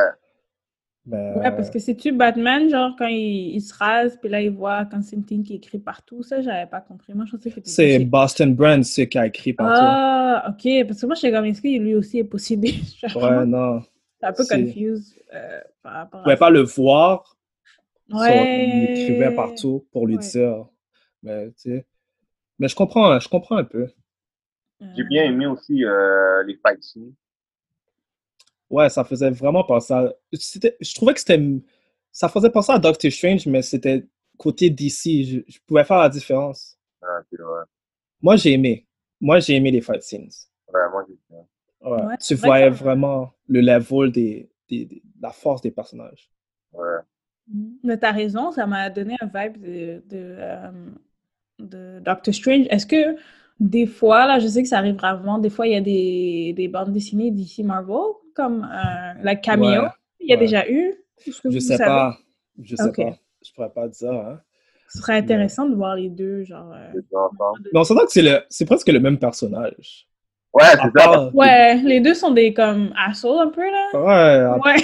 [1.05, 4.51] Mais, Ouais, parce que c'est-tu Batman, genre, quand il, il se rase, puis là, il
[4.51, 7.13] voit Constantine qui écrit partout, ça, j'avais pas compris.
[7.13, 7.69] Moi, je pensais que c'était...
[7.97, 9.79] c'est Boston Brand, ce qui a écrit partout.
[9.81, 12.73] Ah, ok, parce que moi, j'étais comme, est-ce que lui aussi est possédé?
[13.01, 13.81] Je suis ouais, non.
[14.21, 16.37] Un peu confuse euh, par rapport à ça.
[16.37, 17.37] pas le voir.
[18.09, 18.67] Ouais.
[18.67, 20.21] il écrivait partout pour lui Ouais.
[20.21, 20.65] dire.
[21.23, 21.85] Mais, tu sais.
[22.59, 23.87] Mais je comprends, je comprends un peu.
[24.95, 27.13] J'ai bien aimé aussi euh, les fight scenes.
[28.69, 30.13] Ouais, ça faisait vraiment penser à...
[30.31, 31.41] Je trouvais que c'était...
[32.11, 34.05] Ça faisait penser à Doctor Strange, mais c'était
[34.37, 35.23] côté DC.
[35.23, 36.77] Je, je pouvais faire la différence.
[37.01, 37.21] Ah.
[38.21, 38.87] Moi, j'ai aimé.
[39.21, 40.29] Moi, j'ai aimé les fight scenes.
[40.67, 41.45] Vraiment, j'ai bien.
[41.81, 41.91] Ouais.
[42.03, 46.29] Ouais, tu vrai voyais que- vraiment le level des, des, des- la force des personnages.
[46.73, 46.97] Ouais.
[47.53, 47.77] Mhm.
[47.83, 50.71] Mais t'as raison, ça m'a donné un vibe de, de, euh,
[51.59, 52.65] de Doctor Strange.
[52.69, 53.15] Est-ce que
[53.59, 56.53] des fois, là, je sais que ça arrive rarement, des fois, il y a des,
[56.55, 57.95] des bandes dessinées d'ici Marvel,
[58.35, 59.65] comme euh, la Cameo.
[59.65, 59.87] Ouais,
[60.19, 60.39] il y a ouais.
[60.41, 60.93] déjà eu?
[61.43, 61.85] Que Je sais savez?
[61.89, 62.17] pas.
[62.61, 63.17] Je sais pas.
[63.45, 64.11] Je pourrais pas dire.
[64.13, 64.41] Hein.
[64.89, 66.71] Ce serait intéressant de voir les deux, genre...
[66.73, 67.69] euh, Les deux ensemble.
[67.73, 70.07] Mais on s'entend que c'est le, c'est presque le même personnage.
[70.53, 70.89] Ouais, c'est ça.
[70.91, 73.89] part- Ouais, les deux sont des comme assholes un peu, là.
[73.93, 74.75] Ouais, Ouais.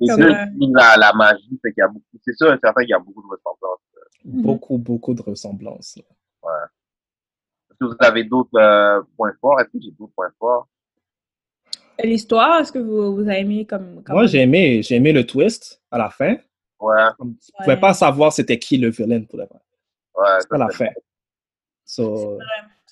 [0.00, 2.58] Et Comme, c'est euh, la, la magie, c'est qu'il y a beaucoup, c'est sûr et
[2.62, 3.78] certain qu'il y a beaucoup de ressemblances.
[4.24, 4.42] Mhm.
[4.42, 5.96] beaucoup, beaucoup de ressemblances.
[5.96, 6.68] là.
[7.70, 9.60] Est-ce que vous avez d'autres euh, points forts?
[9.60, 10.68] Est-ce que j'ai d'autres points forts?
[12.02, 14.02] L'histoire, est-ce que vous, vous avez aimé comme...
[14.02, 16.36] comme- Moi, j'ai aimé, j'ai aimé le twist à la fin.
[16.80, 17.80] Ouais, Comme tu pouvais Ouais.
[17.80, 19.60] pas savoir c'était qui le villain pour le vrai.
[20.16, 20.38] ouais.
[20.50, 20.90] à la ça, fin.
[21.84, 22.38] So,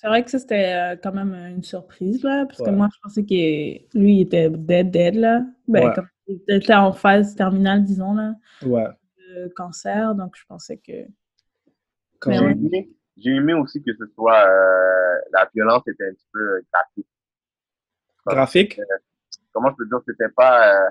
[0.01, 2.99] C'est vrai que ça, c'était euh, quand même une surprise, là, parce que moi, je
[3.03, 5.43] pensais que lui, il était dead, dead, là.
[5.67, 5.93] Ben, Ouais.
[5.93, 8.33] comme il était en phase terminale, disons, là,
[8.63, 8.87] ouais.
[9.29, 11.05] de cancer, donc je pensais que...
[12.25, 13.37] J'ai ouais.
[13.37, 17.07] aimé, aussi que ce soit euh, la violence était un petit peu euh, graphique.
[18.25, 18.81] Graphique?
[19.51, 20.89] Comment je peux dire, c'était pas euh,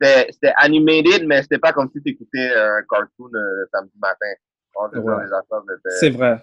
[0.00, 4.26] c'était animated, mais c'était pas comme si tu écoutais un cartoon euh, le samedi matin.
[6.00, 6.40] C'est vrai.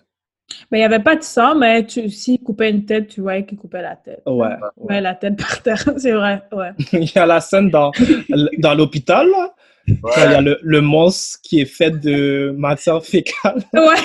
[0.72, 3.46] Ben, il n'y avait pas de sang, mais tu, s'il coupait une tête, tu voyais
[3.46, 4.22] qu'il coupait la tête.
[4.26, 4.50] Ouais.
[4.78, 6.72] Ouais, la tête par terre, c'est vrai, ouais.
[6.94, 7.92] Il y a la scène dans,
[8.60, 9.54] dans l'hôpital, là,
[10.02, 13.62] quand il y a le, le monstre qui est fait de matière fécale.
[13.74, 13.96] Ouais,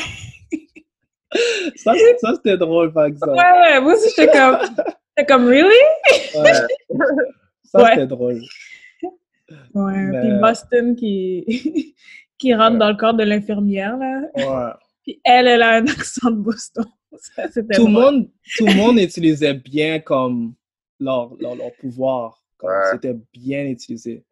[1.76, 3.32] Ça, ça c'était drôle, par exemple.
[3.32, 4.58] ouais, ouais, moi aussi, j'étais comme...
[5.16, 5.68] J'étais comme, really?
[6.36, 6.52] Ouais.
[7.64, 7.90] Ça, Ouais.
[7.90, 8.40] c'était drôle.
[9.74, 11.94] Ouais, Mais- puis Boston qui,
[12.38, 14.20] qui rentre dans le corps de l'infirmière, là.
[14.36, 14.72] Ouais.
[15.08, 16.84] Puis elle, elle a un accent de Boston.
[17.18, 20.52] Ça, Tout le monde, tout le monde utilisait bien comme
[21.00, 22.44] leur, leur, leur pouvoir.
[22.58, 22.90] Comme Ouais.
[22.92, 24.22] C'était bien utilisé.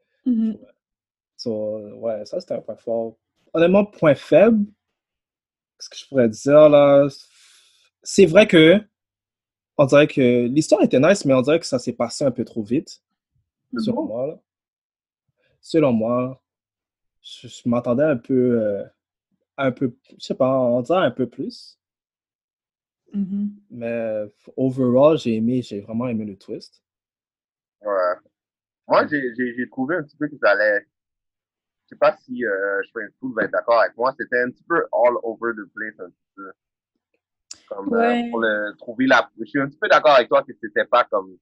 [1.39, 3.17] So, ouais, ça c'était un point fort.
[3.55, 4.67] Honnêtement, point faible,
[5.79, 7.09] ce que je pourrais dire là,
[8.03, 8.79] c'est vrai que
[9.79, 12.45] on dirait que l'histoire était nice, mais on dirait que ça s'est passé un peu
[12.45, 13.03] trop vite,
[13.79, 14.09] selon Mhm.
[14.09, 14.27] moi.
[14.27, 14.39] là.
[15.63, 16.43] Selon moi,
[17.23, 18.85] je, je m'attendais un peu, euh,
[19.57, 21.79] un peu, je sais pas, on dirait un peu plus.
[23.13, 23.51] Mhm.
[23.71, 24.25] Mais
[24.57, 26.83] overall, j'ai aimé, j'ai vraiment aimé le twist.
[27.83, 28.15] Ouais.
[28.89, 30.87] Moi, j'ai, trouvé un petit peu que ça allait.
[31.85, 34.15] Je sais pas si euh, je fais va être d'accord avec moi.
[34.19, 36.53] C'était un petit peu all over the place, un petit peu.
[37.69, 39.31] Comme euh, pour le trouver la.
[39.39, 41.37] Je suis un petit peu d'accord avec toi que c'était pas comme.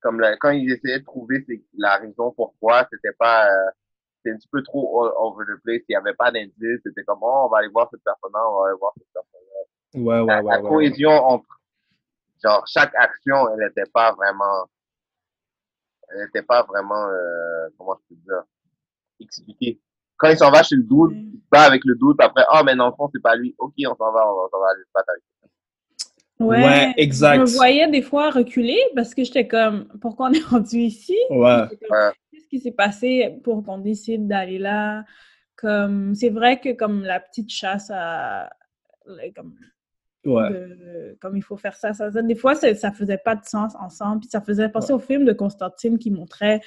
[0.00, 3.46] Comme le- quand ils essayaient de trouver la raison pourquoi, c'était pas.
[3.46, 3.70] euh,
[4.22, 5.82] c'était un petit peu trop all over the place.
[5.88, 6.80] Il y avait pas d'indice.
[6.84, 10.00] C'était comme, oh, on va aller voir cette personne-là, on va aller voir cette personne-là.
[10.00, 10.50] Ouais, ouais, la, ouais.
[10.52, 10.68] la ouais, ouais.
[10.68, 11.44] cohésion entre
[12.42, 14.66] genre chaque action elle n'était pas vraiment
[16.08, 18.42] elle n'était pas vraiment euh, comment je peux dire
[19.20, 19.80] expliquée
[20.16, 22.62] quand il s'en va chez le doute il se bat avec le doute après oh
[22.64, 24.70] mais dans le fond c'est pas lui ok on s'en va on, va- on va
[24.70, 26.46] aller se battre avec lui.
[26.46, 27.36] Ouais, Ouais, exact.
[27.36, 31.16] Je me voyais des fois reculer parce que j'étais comme, pourquoi on est rendu ici?
[31.30, 31.68] Ouais.
[31.88, 32.12] Comme,
[32.52, 35.04] qui s'est passé pour qu'on décide d'aller là?
[35.56, 38.50] Comme, c'est vrai que comme la petite chasse à,
[39.34, 39.54] comme,
[40.24, 40.50] Ouais.
[40.50, 42.22] de- comme il faut faire ça, ça, ça.
[42.22, 44.20] Des fois, ça, ça faisait pas de sens ensemble.
[44.20, 46.60] Puis ça faisait penser au film de Constantine qui montrait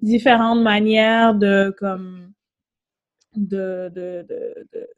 [0.00, 2.32] différentes manières de, comme,
[3.34, 4.88] de, de, de, de-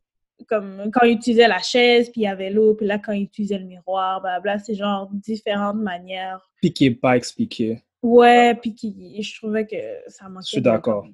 [0.48, 3.22] comme quand il utilisait la chaise, puis il y avait l'eau, puis là, quand il
[3.22, 6.50] utilisait le miroir, blabla, c'est genre différentes manières.
[6.60, 7.82] Puis qui n'est pas expliqué.
[8.02, 9.76] Ouais, puis qui, je trouvais que
[10.08, 10.44] ça manquait.
[10.46, 11.06] Je suis d'accord.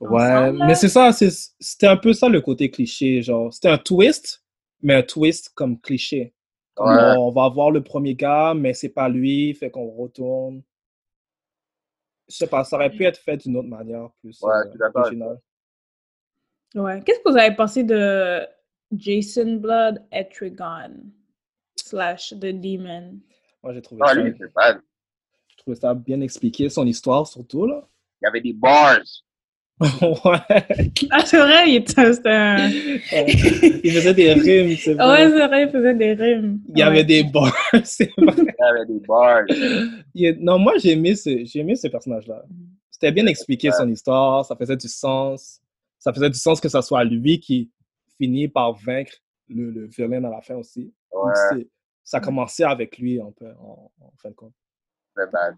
[0.00, 4.44] Ouais, mais c'est ça, c'était un peu ça le côté cliché, genre, c'était un twist,
[4.82, 6.34] mais un twist comme cliché.
[6.74, 7.14] Comme Ouais.
[7.16, 10.62] on, on va voir le premier gars, mais c'est pas lui, fait qu'on retourne.
[12.28, 14.70] Je sais pas, ça aurait pu être fait d'une autre manière, plus Ouais, euh, je
[14.70, 15.40] suis d'accord avec originale.
[16.74, 17.00] Ouais.
[17.02, 18.40] Qu'est-ce que vous avez pensé de
[18.92, 20.90] Jason Blood Etrigan
[21.76, 23.20] slash The Demon?
[23.62, 24.34] Moi, j'ai trouvé, ah ça, lui
[25.66, 27.82] trouvé ça bien expliqué, son histoire surtout, là.
[28.22, 28.98] il y avait des bars
[29.80, 30.88] ouais.
[31.10, 32.70] Ah, c'est vrai, il était un...
[33.84, 35.38] Il faisait des rimes, c'est Ah Ouais, vrai.
[35.38, 36.60] c'est vrai, il faisait des rimes.
[36.68, 38.34] Il y avait des bars, c'est vrai.
[38.38, 39.42] il y avait des bars
[40.14, 42.42] Il Non, moi, j'ai aimé ce, j'ai aimé ce personnage-là.
[42.90, 45.60] C'était bien expliqué son histoire, ça faisait du sens.
[45.98, 47.70] Ça faisait du sens que ce soit lui qui
[48.18, 49.12] finit par vaincre
[49.50, 50.90] le, le vilain à la fin aussi.
[51.12, 51.66] Ouais
[52.02, 54.54] Ça commençait avec lui, un peu, en, en fin de compte.
[55.16, 55.56] C'est bad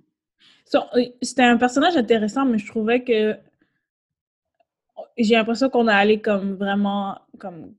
[0.64, 3.36] So, euh, C'était un personnage intéressant, mais je trouvais que
[5.16, 7.74] j'ai l'impression qu'on a allé comme vraiment comme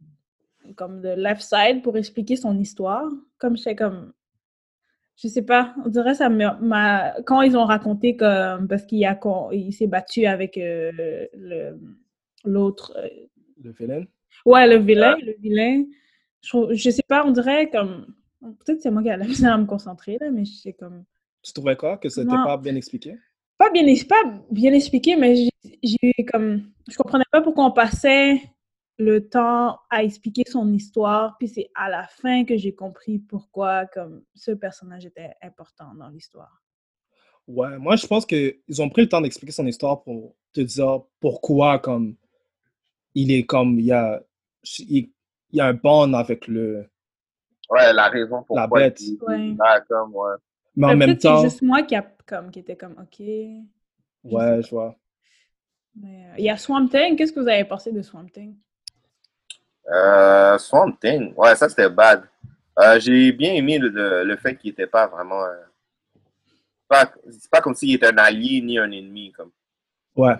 [0.76, 3.10] comme de left side pour expliquer son histoire.
[3.39, 4.13] Comme j'étais comme
[5.18, 9.20] je sais pas, on dirait ça m'a quand ils ont raconté comme parce qu'il a
[9.52, 11.78] il s'est battu avec euh, le
[12.46, 13.08] l'autre euh,
[13.63, 14.08] Le vilain?
[14.46, 15.86] ouais le vilain le vilain
[16.42, 19.54] je, trouve- je sais pas on dirait comme peut-être c'est moi qui ai la misère
[19.54, 21.04] à me concentrer là mais c'est comme
[21.41, 21.97] Tu trouvais quoi?
[21.97, 23.15] Que c'était pas bien expliqué?
[23.58, 25.36] pas bien, pas bien expliqué, mais
[25.84, 26.71] j'ai- comme.
[26.89, 28.41] Je comprenais pas pourquoi on passait
[28.97, 33.86] le temps à expliquer son histoire, puis c'est à la fin que j'ai compris pourquoi
[33.88, 36.62] comme ce personnage était important dans l'histoire.
[37.47, 41.02] Ouais, moi, je pense qu'ils ont pris le temps d'expliquer son histoire pour te dire
[41.19, 42.15] pourquoi, comme,
[43.15, 44.21] il est comme, il y a,
[44.80, 45.10] il,
[45.52, 46.86] il y a un bond avec le,
[47.69, 48.99] ouais la raison pourquoi bête.
[49.02, 49.56] il- Ouais.
[49.62, 50.36] ah, comme ouais
[50.76, 53.20] mais en même temps, c'est juste moi qui, a, comme, qui était comme OK.
[53.20, 54.96] ouais, je vois.
[55.96, 57.16] Mais, euh, il y a Swamp Thing.
[57.16, 58.56] Qu'est-ce que vous avez pensé de Swamp Thing?
[59.92, 62.24] Euh, Swamp Thing, ouais, ça c'était bad.
[62.80, 65.44] Euh, j'ai bien aimé le, le, le fait qu'il était pas vraiment.
[65.44, 65.56] euh,
[66.88, 69.32] pas, c'est pas comme s'il était un allié ni un ennemi.
[69.32, 69.52] Comme.
[70.16, 70.36] Ouais.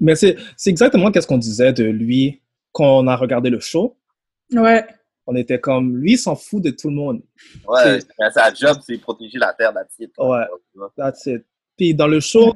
[0.00, 2.40] Mais c'est c'est exactement qu'est-ce qu'on disait de lui
[2.72, 3.96] quand on a regardé le show.
[4.52, 4.86] Ouais.
[5.26, 7.22] On était comme, lui, il s'en fout de tout le monde.
[7.68, 8.00] Ouais,
[8.32, 10.10] sa job, c'est protéger la terre d'attitude.
[10.18, 10.44] Ouais.
[10.96, 11.44] That's it.
[11.76, 12.52] Puis dans le show,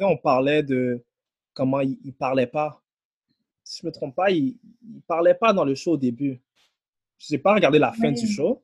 [0.00, 1.02] on parlait de
[1.54, 2.82] comment il, il parlait pas.
[3.64, 6.40] Si je me trompe pas, il, il parlait pas dans le show au début.
[7.18, 8.12] Je n'ai pas regardé la fin Ouais.
[8.12, 8.62] du show.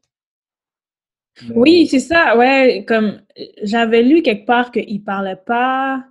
[1.48, 3.20] mais- Oui, c'est ça, ouais, comme
[3.62, 6.04] j'avais lu quelque part qu'il parlait pas,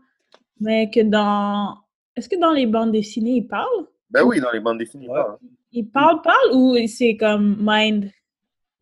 [0.60, 1.78] mais que dans
[2.16, 3.88] est-ce que dans les bandes dessinées il parle?
[4.10, 5.08] Ben oui, dans les bandes dessinées.
[5.10, 5.16] Ouais.
[5.22, 5.48] pas, hein.
[5.78, 8.10] Il parle, parle ou c'est comme mind?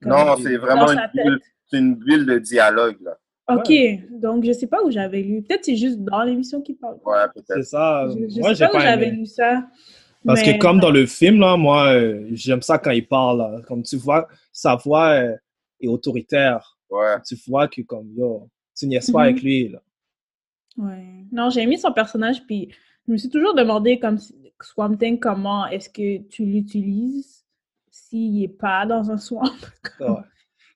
[0.01, 1.49] comme Non, c'est vraiment une bulle, tête?
[1.65, 2.97] c'est une bulle de dialogue.
[3.01, 3.17] Là.
[3.49, 3.71] Ok,
[4.12, 5.41] donc je sais pas où j'avais lu.
[5.41, 6.97] Peut-être c'est juste dans l'émission qui parle.
[7.06, 7.65] Ouais, C'est peut-être.
[7.65, 8.06] ça.
[8.10, 9.65] Je, je moi, sais j'ai pas où j'avais lu ça.
[10.25, 13.39] Parce mais- que comme dans le film, là, moi, euh, j'aime ça quand il parle.
[13.39, 13.62] là.
[13.67, 15.36] Comme tu vois, sa voix euh,
[15.82, 16.77] est autoritaire.
[16.89, 17.15] Ouais.
[17.27, 19.25] Tu vois que comme, yo, tu niaises pas Mhm.
[19.29, 19.82] avec lui, là.
[20.77, 21.25] Ouais.
[21.32, 22.69] Non, j'ai aimé son personnage, puis
[23.08, 27.45] je me suis toujours demandé, comme si- Swamp Thing, comment est-ce que tu l'utilises
[27.91, 29.43] s'il n'est pas dans un swamp?
[29.99, 30.15] Ouais.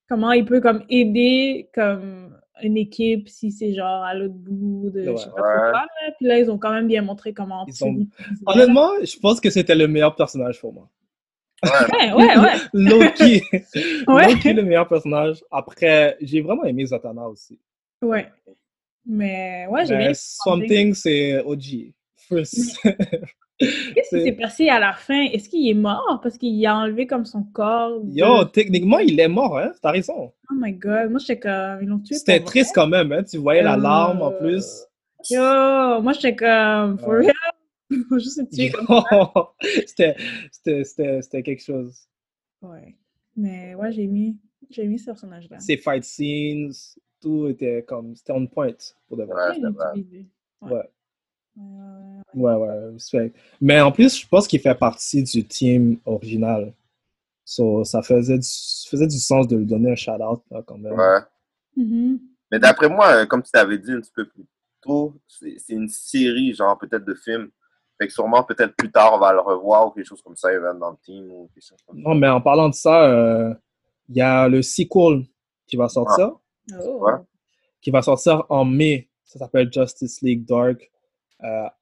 [0.09, 5.01] comment il peut comme aider comme une équipe si c'est genre à l'autre bout de
[5.01, 5.33] je sais Ouais.
[5.35, 5.71] pas trop Ouais.
[5.71, 6.11] quoi, là?
[6.17, 8.43] Puis là, ils ont quand même bien montré comment Ils tu ont- l'utilises.
[8.45, 10.89] Honnêtement, je pense que c'était le meilleur personnage pour moi.
[11.63, 12.53] Ouais, ouais, ouais.
[12.73, 13.41] Loki.
[14.07, 14.27] Ouais.
[14.33, 15.43] Loki, le meilleur personnage.
[15.51, 17.59] Après, j'ai vraiment aimé Zatanna aussi.
[18.01, 18.31] Ouais.
[19.05, 21.93] Mais ouais, j'ai bien Something, c'est OG.
[22.15, 22.79] First.
[23.59, 25.19] Qu'est-ce qui s'est passé à la fin?
[25.31, 26.19] Est-ce qu'il est mort?
[26.21, 27.99] Parce qu'il a enlevé comme son corps.
[28.01, 29.71] de- Yo, techniquement, il est mort, hein?
[29.81, 30.31] T'as raison.
[30.51, 31.79] Oh my god, moi j'étais comme.
[31.81, 32.15] Ils l'ont tué.
[32.15, 33.23] C'était triste quand même, hein?
[33.23, 34.85] Tu voyais la larme en plus.
[35.29, 36.99] Yo, moi j'étais comme.
[36.99, 37.25] For Ouais.
[37.27, 37.33] real?
[38.19, 38.85] Juste tuer comme
[39.87, 40.15] C'était
[40.51, 41.97] c'était- c'était- c'était quelque chose.
[42.61, 42.95] Ouais.
[43.35, 44.37] Mais ouais, j'ai mis,
[44.69, 45.59] j'ai mis ce personnage-là.
[45.59, 46.71] Ces fight scenes,
[47.21, 48.15] tout était comme.
[48.15, 48.73] C'était on point
[49.07, 49.57] pour de vrai.
[49.59, 50.25] Ouais.
[50.61, 50.89] Ouais.
[52.35, 52.53] Ouais.
[53.13, 53.33] Ouais.
[53.61, 56.73] Mais en plus, je pense qu'il fait partie du team original.
[57.45, 58.47] So, ça faisait du,
[58.89, 60.93] faisait du sens de lui donner un shout-out, là, quand même.
[60.93, 61.19] Ouais.
[61.77, 62.19] Mhm.
[62.51, 64.45] Mais d'après moi, euh, comme tu t'avais dit un petit peu plus
[64.81, 67.49] tôt, c'est c'est une série, genre peut-être de films.
[67.99, 70.53] Fait que sûrement, peut-être plus tard, on va le revoir ou quelque chose comme ça,
[70.53, 72.09] il va être dans le team ou quelque chose comme ça.
[72.09, 73.53] Non, mais en parlant de ça, euh,
[74.09, 75.25] il y a le sequel
[75.65, 76.33] qui va sortir,
[76.83, 76.99] Oh.
[77.05, 77.13] Ouais.
[77.81, 79.09] qui va sortir en mai.
[79.23, 80.91] Ça s'appelle Justice League Dark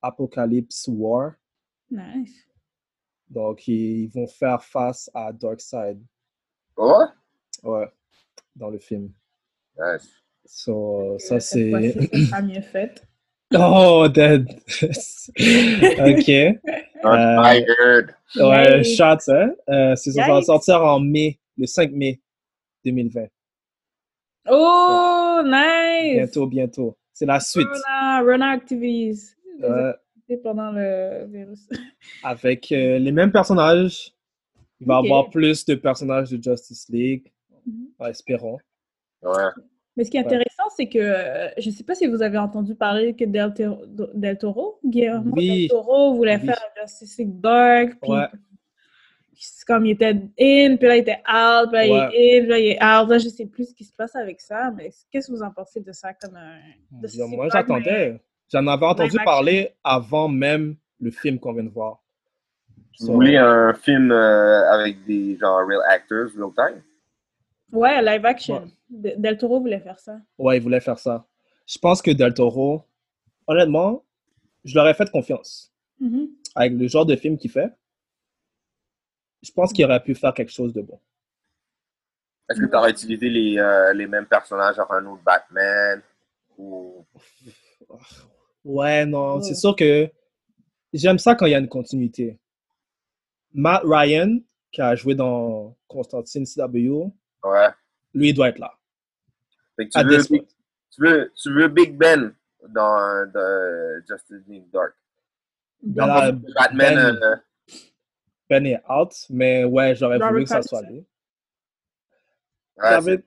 [0.02, 1.34] Apocalypse War.
[1.92, 2.46] Nice.
[3.30, 6.00] Donc, ils vont faire face à Darkseid,
[6.78, 7.06] Ouais?
[7.64, 7.88] ouais,
[8.56, 9.12] dans le film.
[9.80, 10.10] Nice.
[10.46, 11.72] So, ça, Euh, c'est...
[11.72, 13.08] ça sera mieux fait.
[13.54, 14.48] Oh, dead.
[14.50, 16.30] ok.
[16.30, 16.56] Euh,
[17.04, 18.16] Tired.
[18.38, 19.54] Ouais, shots, hein?
[19.70, 22.22] Euh, c'est ça, va sortir en mai, le 5 mai
[22.84, 23.28] 2020.
[24.50, 26.16] Oh, nice!
[26.18, 26.98] Bientôt, bientôt.
[27.14, 27.68] C'est la suite.
[27.68, 29.36] Rona, Rona Activities.
[29.58, 31.68] Les Ouais, activités pendant le virus.
[32.24, 34.14] avec euh, les mêmes personnages.
[34.82, 37.32] Il va y avoir plus de personnages de Justice League.
[37.66, 37.88] Mhm.
[38.10, 38.58] Espérons.
[39.24, 39.32] Ouais.
[39.96, 40.26] Mais ce qui est Ouais.
[40.26, 43.54] intéressant, c'est que euh, je ne sais pas si vous avez entendu parler que Del,
[43.54, 45.62] Toro- Del Toro, Guillermo Oui.
[45.62, 46.46] Del Toro voulait Oui.
[46.48, 48.28] faire Justice League Dark, puis Ouais.
[49.34, 52.42] c'est comme il était in, puis là il était out, puis là il est in,
[52.42, 53.10] puis là il est out.
[53.10, 55.52] Là, je sais plus ce qui se passe avec ça, mais qu'est-ce que vous en
[55.52, 56.60] pensez de ça comme un.
[56.92, 58.20] Bien, Moi, j'attendais.
[58.52, 62.02] J'en avais entendu parler avant même le film qu'on vient de voir.
[63.00, 66.82] Vous So, voulez un film euh, avec des genre real actors, real time?
[67.72, 68.64] Ouais, live action.
[68.90, 69.16] Ouais.
[69.18, 70.18] Del Toro voulait faire ça.
[70.38, 71.26] Ouais, il voulait faire ça.
[71.68, 72.86] Je pense que Del Toro,
[73.48, 74.04] honnêtement,
[74.64, 75.74] je leur ai fait confiance.
[76.00, 76.30] Mhm.
[76.56, 77.74] Avec le genre de film qu'il fait,
[79.42, 81.00] je pense qu'il aurait pu faire quelque chose de bon.
[82.50, 86.02] Est-ce que tu aurais utilisé les, euh, les mêmes personnages, genre un autre Batman?
[86.58, 87.06] Ou...
[88.66, 89.44] Ouais, non, Ouais.
[89.44, 90.10] c'est sûr que
[90.92, 92.38] j'aime ça quand il y a une continuité.
[93.54, 94.40] Matt Ryan,
[94.72, 97.12] qui a joué dans Constantine CW,
[97.44, 97.70] Ouais.
[98.14, 98.74] lui, il doit être là.
[99.78, 100.40] Fait que tu veux, this point.
[100.92, 102.36] tu, veux, tu veux Big Ben
[102.70, 104.94] dans the Justice League Dark.
[105.84, 107.36] Ben Dans là, Batman, Ben- euh,
[108.50, 110.98] Ben est out, mais ouais, j'aurais voulu que ça soit lui.
[112.78, 113.24] ouais, David-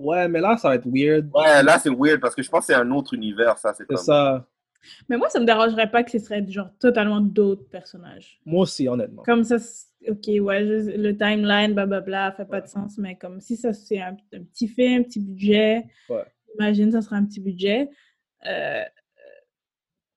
[0.00, 1.28] Ouais, mais là, ça va être weird.
[1.34, 3.72] ouais, là c'est weird parce que je pense que c'est un autre univers, ça.
[3.74, 3.96] C'est comme...
[3.96, 4.46] ça.
[5.10, 8.40] Mais moi, ça me dérangerait pas que ce serait genre totalement d'autres personnages.
[8.46, 9.22] Moi aussi, honnêtement.
[9.24, 9.56] Comme ça,
[10.08, 14.00] ok, ouais, je- le timeline, blablabla, fait pas de sens, mais comme si ça c'est
[14.00, 16.24] un, un petit film, un petit budget, Ouais.
[16.58, 17.90] imagine, ça sera un petit budget.
[18.46, 18.82] euh,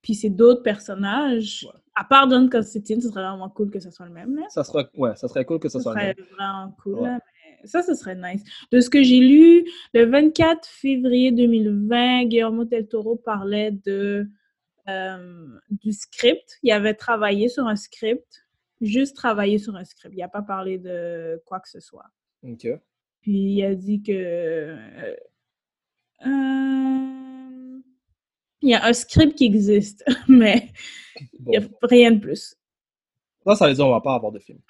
[0.01, 1.65] puis c'est d'autres personnages.
[1.67, 1.79] Ouais.
[1.95, 4.35] À part John Constantine, ce serait vraiment cool que ce soit le même.
[4.35, 4.43] Là.
[4.49, 6.23] Ça serait, ouais, ça serait cool que ça Ce soit serait lui.
[6.35, 6.93] vraiment cool.
[6.95, 7.09] Ouais.
[7.09, 7.32] là, mais
[7.65, 8.43] ça, ce serait nice.
[8.71, 14.27] De ce que j'ai lu, le 24 février 2020, Guillermo del Toro parlait de,
[14.89, 16.57] euh, du script.
[16.63, 18.45] Il avait travaillé sur un script,
[18.81, 20.13] juste travaillé sur un script.
[20.15, 22.05] Il n'a pas parlé de quoi que ce soit.
[22.43, 22.67] Ok.
[23.21, 24.11] Puis il a dit que.
[24.11, 25.15] euh,
[26.25, 27.79] euh,
[28.61, 30.69] il y a un script qui existe, mais
[31.39, 31.51] Bon.
[31.53, 32.55] il n'y a rien de plus.
[33.45, 34.59] Ça, ça veut dire qu'on va pas avoir de film.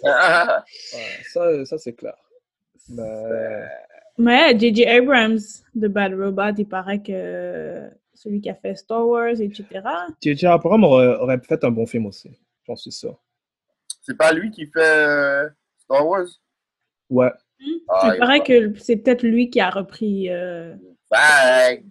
[0.00, 0.12] Ouais,
[1.32, 2.14] ça, ça c'est clair.
[2.90, 3.64] Mais...
[4.18, 4.84] Mais J.J.
[4.86, 5.38] Abrams
[5.74, 9.64] de Bad Robot, il paraît que celui qui a fait Star Wars, etc.
[10.20, 10.46] J.J.
[10.46, 12.30] Abrams aurait, aurait fait un bon film aussi.
[12.66, 13.16] J'en suis sûr.
[14.02, 16.26] c'est pas lui qui fait euh, Star Wars?
[17.08, 17.30] Ouais.
[17.88, 20.74] Ah, il paraît que c'est peut-être lui qui a repris euh.
[21.10, 21.84] Bye.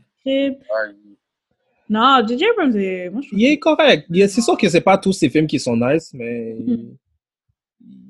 [1.89, 2.45] Non, J.J.
[2.49, 4.05] Abrams, est- moi, je Il est correct.
[4.11, 6.97] C'est sûr que c'est pas tous ses films qui sont nice, mais il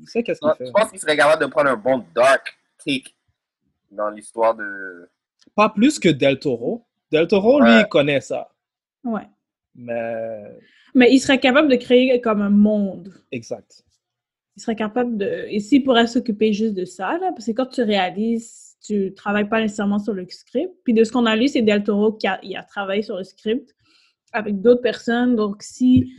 [0.07, 0.65] sait qu'est-ce qu'il fait.
[0.65, 2.57] Je pense qu'il serait capable de prendre un bon dark
[2.87, 3.13] take
[3.91, 5.09] dans l'histoire de.
[5.55, 6.85] Pas plus que Del Toro.
[7.11, 8.49] Del Toro, lui, il connaît ça.
[9.03, 9.27] Ouais.
[9.75, 10.43] Mais
[10.93, 13.13] Mais il serait capable de créer comme un monde.
[13.31, 13.83] exact.
[14.55, 15.45] Il serait capable de.
[15.49, 19.47] Et s'il pourrait s'occuper juste de ça, là, parce que quand tu réalises, tu travailles
[19.47, 20.73] pas nécessairement sur le script.
[20.83, 23.17] Puis de ce qu'on a lu, c'est Del Toro qui a, il a travaillé sur
[23.17, 23.75] le script
[24.33, 25.35] avec d'autres personnes.
[25.35, 26.11] Donc si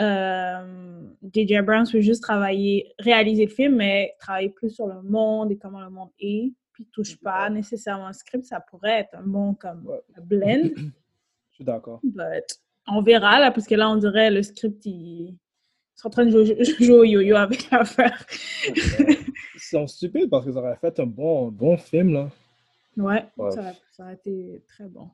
[0.00, 1.56] euh, J.J.
[1.56, 5.80] Abrams peut juste travailler, réaliser le film, mais travailler plus sur le monde et comment
[5.80, 9.86] le monde est, puis touche pas nécessairement le script, ça pourrait être un bon comme
[9.86, 10.00] Ouais.
[10.22, 10.70] blend.
[10.76, 12.00] Je suis d'accord.
[12.02, 15.36] But on verra, là, parce que là, on dirait le script, il...
[15.94, 18.24] sont en train de jouer, jouer au yo-yo avec l'affaire.
[18.66, 22.30] Ils sont stupides parce qu'ils auraient fait un bon, bon film, là.
[22.96, 23.50] Ouais, Ouais.
[23.52, 25.10] Ça, ça a été très bon.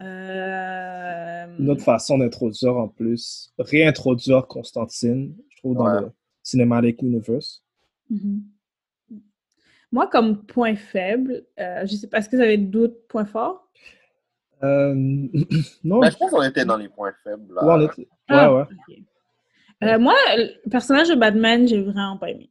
[0.00, 1.46] Euh...
[1.58, 6.00] Une autre façon d'introduire en plus, réintroduire Constantine, je trouve, dans Ouais.
[6.02, 6.10] le
[6.42, 7.62] Cinematic Universe.
[8.10, 8.42] mhm.
[9.90, 13.66] Moi, comme point faible, euh, je sais pas, est-ce que vous avez d'autres points forts?
[14.62, 14.92] Euh,
[15.82, 17.54] non, Ben, je pense qu'on était dans les points faibles.
[17.54, 17.64] Là.
[17.64, 18.64] ouais, on était- ouais, Ah, ouais.
[19.84, 22.50] Euh, moi, le personnage de Batman, j'ai vraiment pas aimé.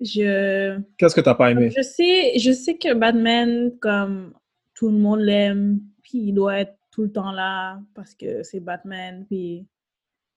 [0.00, 0.78] Je...
[0.98, 1.70] Qu'est-ce que t'as pas aimé?
[1.76, 4.34] Je sais, je sais que Batman, comme
[4.74, 8.60] tout le monde l'aime, puis il doit être tout le temps là parce que c'est
[8.60, 9.66] Batman, puis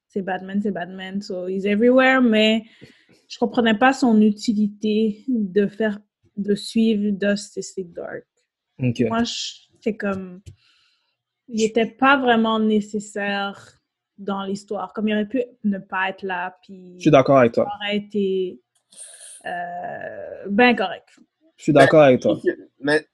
[0.10, 2.66] c'est Batman, c'est Batman, so he's everywhere, mais
[3.30, 6.00] je comprenais pas son utilité de faire,
[6.36, 8.26] de suivre Justice League Dark.
[8.78, 9.00] Ok.
[9.08, 9.24] Moi,
[9.80, 10.42] c'est comme,
[11.48, 13.80] il était pas vraiment nécessaire
[14.18, 17.54] dans l'histoire, comme il aurait pu ne pas être là, puis Je suis d'accord avec
[17.54, 17.72] toi.
[17.74, 18.60] aurait été
[19.46, 21.08] euh, ben correct.
[21.56, 22.38] Je suis d'accord avec toi.
[22.82, 23.06] Mais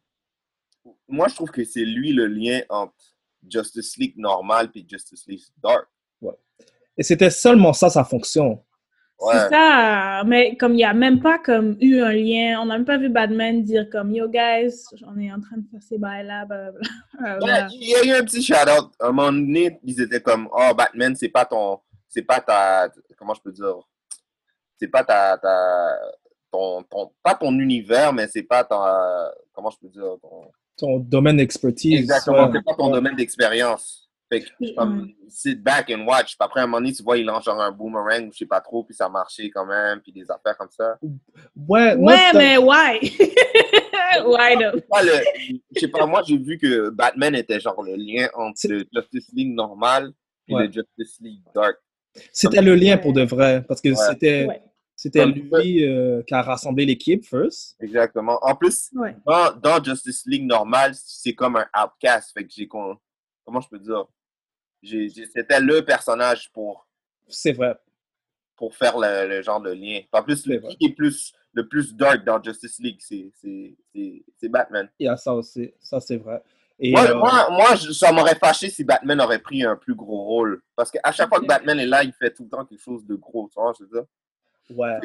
[1.08, 3.15] moi, je trouve que c'est lui le lien entre
[3.50, 5.88] Justice League normal et Justice League Dark.
[6.98, 8.64] Et c'était seulement ça sa fonction.
[9.20, 9.34] Ouais.
[9.34, 12.78] C'est ça, mais comme il n'y a même pas comme eu un lien, on n'a
[12.78, 15.98] même pas vu Batman dire comme Yo guys, on est en train de faire ces
[15.98, 16.80] bails-là, blablabla.
[16.80, 17.68] Euh, Ouais, voilà.
[17.72, 18.92] il y a eu un petit shout-out.
[19.00, 21.80] À un moment donné, ils étaient comme Oh, Batman, c'est pas ton.
[22.10, 22.90] C'est pas ta.
[23.18, 23.76] Comment je peux dire
[24.78, 25.38] C'est pas ta.
[25.38, 25.98] ta
[26.52, 29.32] ton, ton, pas ton univers, mais c'est pas ta.
[29.54, 32.00] Comment je peux dire ton, Ton domaine d'expertise.
[32.02, 32.94] Exactement, c'est pas ton Ouais.
[32.94, 34.02] domaine d'expérience.
[34.32, 36.30] Fait que, comme, sit back and watch.
[36.30, 38.46] Puis après, à un moment donné, tu vois, il lance genre un boomerang, je sais
[38.48, 40.98] pas trop, puis ça marchait quand même, puis des affaires comme ça.
[41.56, 43.00] Ouais, moi, Ouais, t'as- mais why?
[44.26, 44.56] why
[45.76, 49.30] je sais pas, moi, j'ai vu que Batman était genre le lien entre le Justice
[49.34, 50.12] League normal
[50.48, 50.68] et Ouais.
[50.68, 51.76] le Justice League Dark.
[52.32, 53.64] c'était le lien pour de vrai.
[53.68, 53.96] Parce que Ouais.
[54.10, 54.62] c'était Ouais,
[54.96, 57.76] c'était lui euh, qui a rassemblé l'équipe, first.
[57.82, 58.40] Exactement.
[58.42, 59.16] En plus, ouais.
[59.26, 62.32] dans, dans Justice League normal, c'est comme un outcast.
[62.34, 62.68] Fait que j'ai.
[62.68, 62.98] con-
[63.44, 64.06] Comment je peux dire?
[64.84, 66.88] C'était le personnage pour,
[67.28, 67.76] C'est vrai.
[68.56, 70.02] pour faire le, le genre de lien.
[70.12, 70.76] En plus, le vrai.
[70.76, 74.90] qui est plus, le plus dark dans Justice League, c'est- c'est c'est- c'est Batman.
[75.00, 75.74] Il y a ça aussi.
[75.80, 76.42] Ça, c'est vrai.
[76.78, 79.96] Et, Moi, euh, moi, moi, je- ça m'aurait fâché si Batman aurait pris un plus
[79.96, 80.62] gros rôle.
[80.76, 81.46] Parce qu'à chaque fois que.
[81.46, 83.48] Batman est là, il fait tout le temps quelque chose de gros.
[83.48, 84.04] Tu vois, je veux dire?
[84.70, 85.00] Ouais.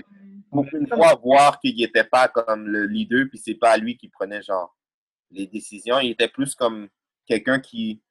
[0.50, 4.08] Pour une fois, voir qu'il n'était pas comme le leader, puis c'est pas lui qui
[4.08, 4.76] prenait genre
[5.30, 5.98] les décisions.
[6.00, 6.88] Il était plus comme
[7.26, 8.02] quelqu'un qui.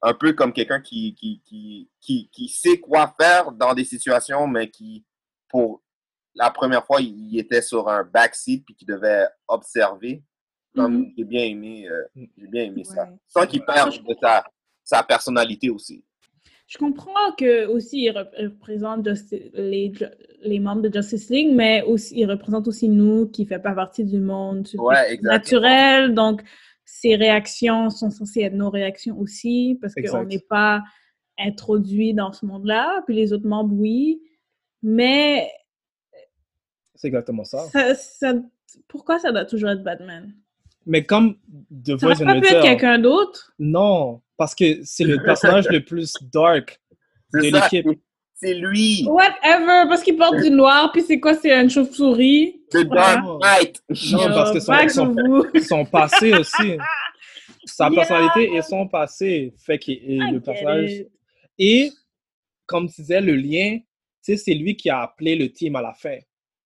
[0.00, 4.46] Un peu comme quelqu'un qui, qui, qui, qui, qui sait quoi faire dans des situations,
[4.46, 5.04] mais qui,
[5.48, 5.82] pour
[6.34, 10.22] la première fois, il était sur un backseat puis qui devait observer.
[10.74, 11.12] Comme Mhm.
[11.18, 13.08] j'ai bien aimé, euh, j'ai bien aimé ça.
[13.26, 14.44] Sans qu'il perde de sa,
[14.84, 16.04] sa personnalité aussi.
[16.68, 19.90] Je comprends que aussi il rep- représente Justi- les,
[20.42, 24.04] les membres de Justice League, mais aussi il représente aussi nous qui fait pas partie
[24.04, 26.14] du monde Ouais, naturel.
[26.14, 26.42] Donc
[26.84, 30.82] ses réactions sont censées être nos réactions aussi parce qu'on n'est pas
[31.38, 33.02] introduit dans ce monde-là.
[33.06, 34.20] Puis les autres membres, oui.
[34.82, 35.50] Mais
[36.94, 37.60] C'est exactement ça.
[37.72, 38.34] ça, ça-
[38.88, 40.34] pourquoi ça doit toujours être Batman?
[40.84, 41.36] Mais comme
[41.84, 43.52] The Ça Voice aurait pas pu être quelqu'un d'autre?
[43.58, 46.80] non, parce que c'est le personnage le plus dark
[47.34, 47.86] de C'est l'équipe.
[47.90, 47.98] c'est-
[48.40, 51.34] C'est lui, Whatever, parce qu'il porte du noir, puis c'est quoi?
[51.34, 52.62] C'est une chauve-souris?
[52.70, 53.20] The Dark.
[53.42, 53.82] Knight.
[54.12, 55.12] Non, parce que son,
[55.68, 56.76] son, passé aussi.
[57.64, 57.94] Sa Yeah.
[57.96, 60.90] personnalité et son passé fait que et I le personnage.
[60.92, 61.08] it.
[61.58, 61.90] Et
[62.64, 63.84] comme tu disais, le lien, tu
[64.22, 66.18] sais, c'est lui qui a appelé le team à la fin.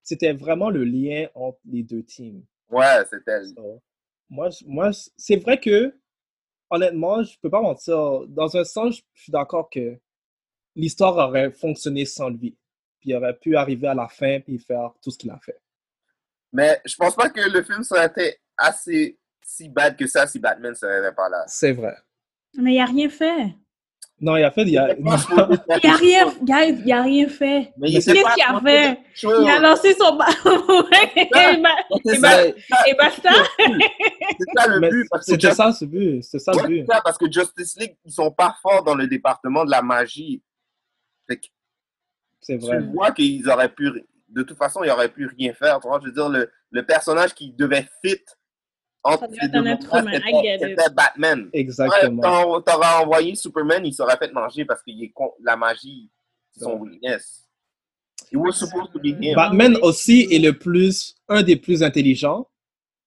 [0.03, 2.43] C'était vraiment le lien entre les deux teams.
[2.71, 3.81] Ouais, c'était So,
[4.29, 5.95] moi, moi, c'est vrai que,
[6.73, 8.27] honnêtement, je peux pas mentir.
[8.29, 9.99] Dans un sens, je suis d'accord que
[10.75, 12.57] l'histoire aurait fonctionné sans lui.
[12.99, 15.61] Puis il aurait pu arriver à la fin et faire tout ce qu'il a fait.
[16.53, 20.39] Mais je pense pas que le film serait été assez si bad que ça si
[20.39, 21.45] Batman serait pas là.
[21.47, 21.97] C'est vrai.
[22.57, 23.55] Mais il a rien fait.
[24.23, 24.63] Non, il a fait.
[24.63, 24.95] Il a...
[24.97, 25.07] Il
[25.91, 27.73] a rien, guys, il a rien fait.
[27.77, 28.99] Mais il Qu'est-ce qu'il a fait?
[29.21, 30.87] Il a lancé son ballon.
[31.17, 31.29] et,
[32.05, 33.31] C'est basta.
[33.59, 35.09] c'est ça le but.
[35.23, 36.23] C'était Just- ça, ce but.
[36.23, 36.85] C'était ça le but.
[36.89, 39.83] c'est ça, parce que Justice League, ils sont pas forts dans le département de la
[39.83, 40.41] magie.
[41.29, 41.41] C'est
[42.59, 42.81] tu vrai.
[42.81, 43.91] vois qu'ils auraient pu,
[44.29, 45.81] de toute façon, ils auraient pu rien faire.
[45.81, 48.21] Tu vois, je veux dire, le, le personnage qui devait fit
[49.05, 51.51] entre Ça être un être mondes-là, humain, I c'était- Batman.
[51.53, 52.53] Exactement.
[52.57, 56.11] Ouais, T'aurais envoyé Superman, il serait fait manger parce qu'il est con, la magie,
[56.51, 57.47] c'est son weakness.
[58.31, 59.35] It was supposed to be him.
[59.35, 62.49] Batman aussi est le plus, un des plus intelligents.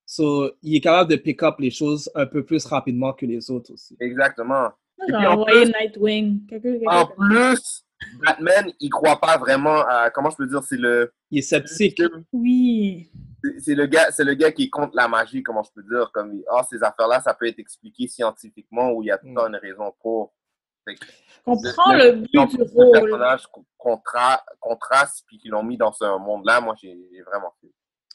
[0.05, 3.49] So, il est capable de pick up les choses un peu plus rapidement que les
[3.49, 3.95] autres aussi.
[3.99, 4.69] Exactement.
[5.07, 6.41] Puis, en envoyé plus- Nightwing.
[6.87, 7.84] En plus,
[8.25, 12.01] Batman, il croit pas vraiment à, comment je peux dire, c'est le, Il est sceptique.
[12.33, 13.09] Oui.
[13.59, 16.11] c'est- le gars, c'est le gars qui est contre la magie, comment je peux dire,
[16.13, 19.33] comme, ah, ces affaires-là, ça peut être expliqué scientifiquement ou il y a tout le
[19.35, 20.33] temps une raison pour.
[20.87, 20.95] Fait
[21.43, 22.91] comprends Le- le but du pris le rôle.
[22.91, 27.71] personnage co- contra- contraste puis qu'ils l'ont mis dans ce monde-là, moi, j'ai vraiment fait.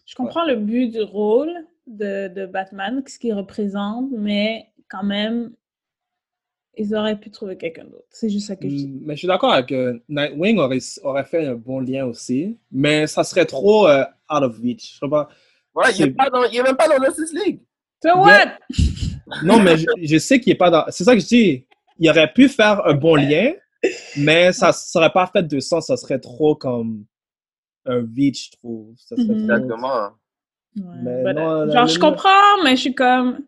[0.06, 1.50] Je comprends le but du rôle
[1.86, 5.52] de, de Batman, ce qu'il représente, mais quand même,
[6.80, 8.06] ils auraient pu trouver quelqu'un d'autre.
[8.10, 8.88] C'est juste ça que je dis.
[8.88, 12.58] Mm, Mais je suis d'accord avec euh, Nightwing aurait, aurait fait un bon lien aussi,
[12.72, 14.94] mais ça serait trop euh, out of reach.
[14.94, 15.28] Je sais pas.
[15.74, 17.60] Ouais, il C'est- est, pas dans- il est même pas dans Justice League.
[18.02, 18.58] So what?
[19.44, 20.84] Non, mais je, je sais qu'il est pas dans.
[20.88, 21.66] C'est ça que je dis.
[21.98, 23.52] Il aurait pu faire un bon lien,
[24.16, 25.86] mais ça serait pas fait de sens.
[25.86, 27.04] Ça serait trop comme
[27.86, 28.94] un reach, je trouve.
[28.96, 29.46] Ça serait Mhm.
[29.46, 30.08] trop- Exactement.
[30.76, 33.38] Ouais, Mais but, non, euh, la- genre, la- je comprends, mais je suis comme.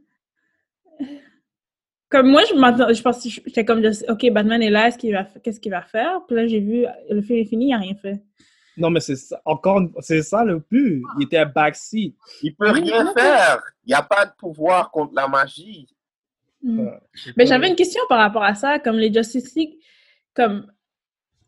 [2.12, 5.24] Comme moi, je m'attends, je pense, j'étais comme, ok, Batman est là, est-ce qu'il va,
[5.42, 6.20] qu'est-ce qu'il va faire?
[6.26, 8.22] Puis là, j'ai vu, le film est fini, il n'a rien fait.
[8.76, 11.02] Non, mais c'est ça- encore, c'est ça le but.
[11.18, 12.14] Il était à backseat.
[12.42, 13.62] Il peut Oui, rien non, faire.
[13.84, 15.88] Il n'y a pas de pouvoir contre la magie.
[16.62, 16.80] Mm.
[16.80, 17.00] Ouais.
[17.36, 19.78] Mais j'avais une question par rapport à ça, comme les Justice League,
[20.34, 20.70] comme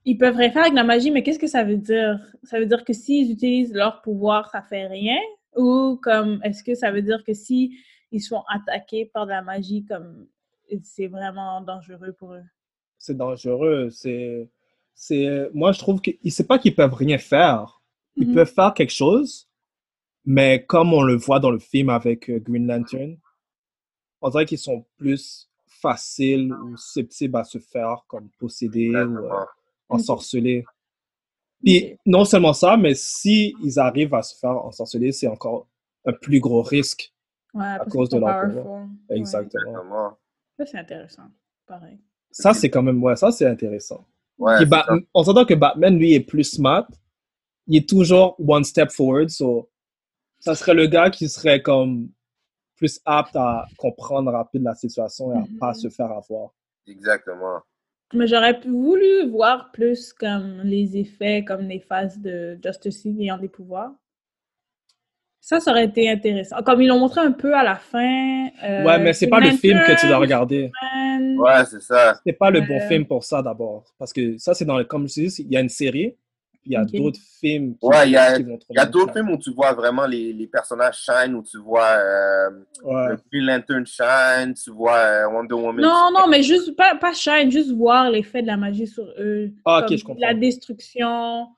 [0.07, 2.19] ils peuvent rien faire avec la magie, mais qu'est-ce que ça veut dire?
[2.43, 5.19] Ça veut dire que s'ils utilisent leur pouvoir, ça fait rien?
[5.57, 7.77] Ou comme est-ce que ça veut dire que si
[8.13, 10.27] ils sont attaqués par de la magie, comme
[10.83, 12.45] c'est vraiment dangereux pour eux?
[12.99, 13.91] C'est dangereux.
[13.91, 14.49] C'est,
[14.95, 17.81] c'est, moi, je trouve qu'ils, c'est pas qu'ils peuvent rien faire.
[18.17, 18.35] Ils Mhm.
[18.35, 19.49] peuvent faire quelque chose,
[20.25, 23.17] mais comme on le voit dans le film avec euh, Green Lantern,
[24.21, 29.01] on dirait qu'ils sont plus faciles ou susceptibles à se faire comme posséder ou euh,
[29.01, 29.47] Exactement.
[29.89, 30.65] ensorceler.
[31.63, 31.99] Puis Ok.
[32.07, 35.67] non seulement ça, mais si ils arrivent à se faire ensorceler, c'est encore
[36.07, 37.13] un plus gros risque.
[37.55, 38.67] Ouais, parce cause de leur pouvoir.
[39.11, 39.17] Ouais.
[39.17, 40.19] Exactement.
[40.59, 41.31] Ça, c'est intéressant.
[41.67, 41.99] Pareil.
[42.31, 44.07] Ça, c'est quand même, ouais, ça, c'est intéressant.
[44.39, 46.87] Ouais, Bat- on s'entend que Batman, lui, est plus smart.
[47.67, 49.71] Il est toujours one step forward, so
[50.41, 52.11] ça serait le gars qui serait comme
[52.77, 55.59] plus apte à comprendre rapide la situation et à Mhm.
[55.59, 56.51] pas se faire avoir.
[56.87, 57.61] Exactement.
[58.13, 63.39] Mais j'aurais voulu voir plus comme les effets, comme les phases de Justice League ayant
[63.39, 63.93] des pouvoirs.
[65.47, 66.57] Ça, ça aurait été intéressant.
[66.65, 68.47] Comme ils l'ont montré un peu à la fin.
[68.65, 70.71] euh, ouais, mais c'est pas le film que tu dois regarder.
[71.37, 72.19] Ouais, c'est ça.
[72.25, 73.85] C'est pas le bon Euh, film pour ça d'abord.
[73.99, 76.17] Parce que ça, c'est dans le, comme je dis, il y a une série,
[76.63, 78.77] puis il y a d'autres films qui, Ouais, il y a- qui vont trop Il
[78.77, 81.59] y a bien d'autres films où tu vois vraiment les, les personnages shine, où tu
[81.59, 82.49] vois euh,
[82.83, 83.09] Ouais.
[83.11, 85.85] le Green Lantern shine, tu vois euh, Wonder Woman.
[85.85, 89.51] Non, non, mais juste, pas, pas shine, juste voir l'effet de la magie sur eux.
[89.67, 90.27] Ah, ok, Comme je comprends.
[90.27, 91.49] La destruction,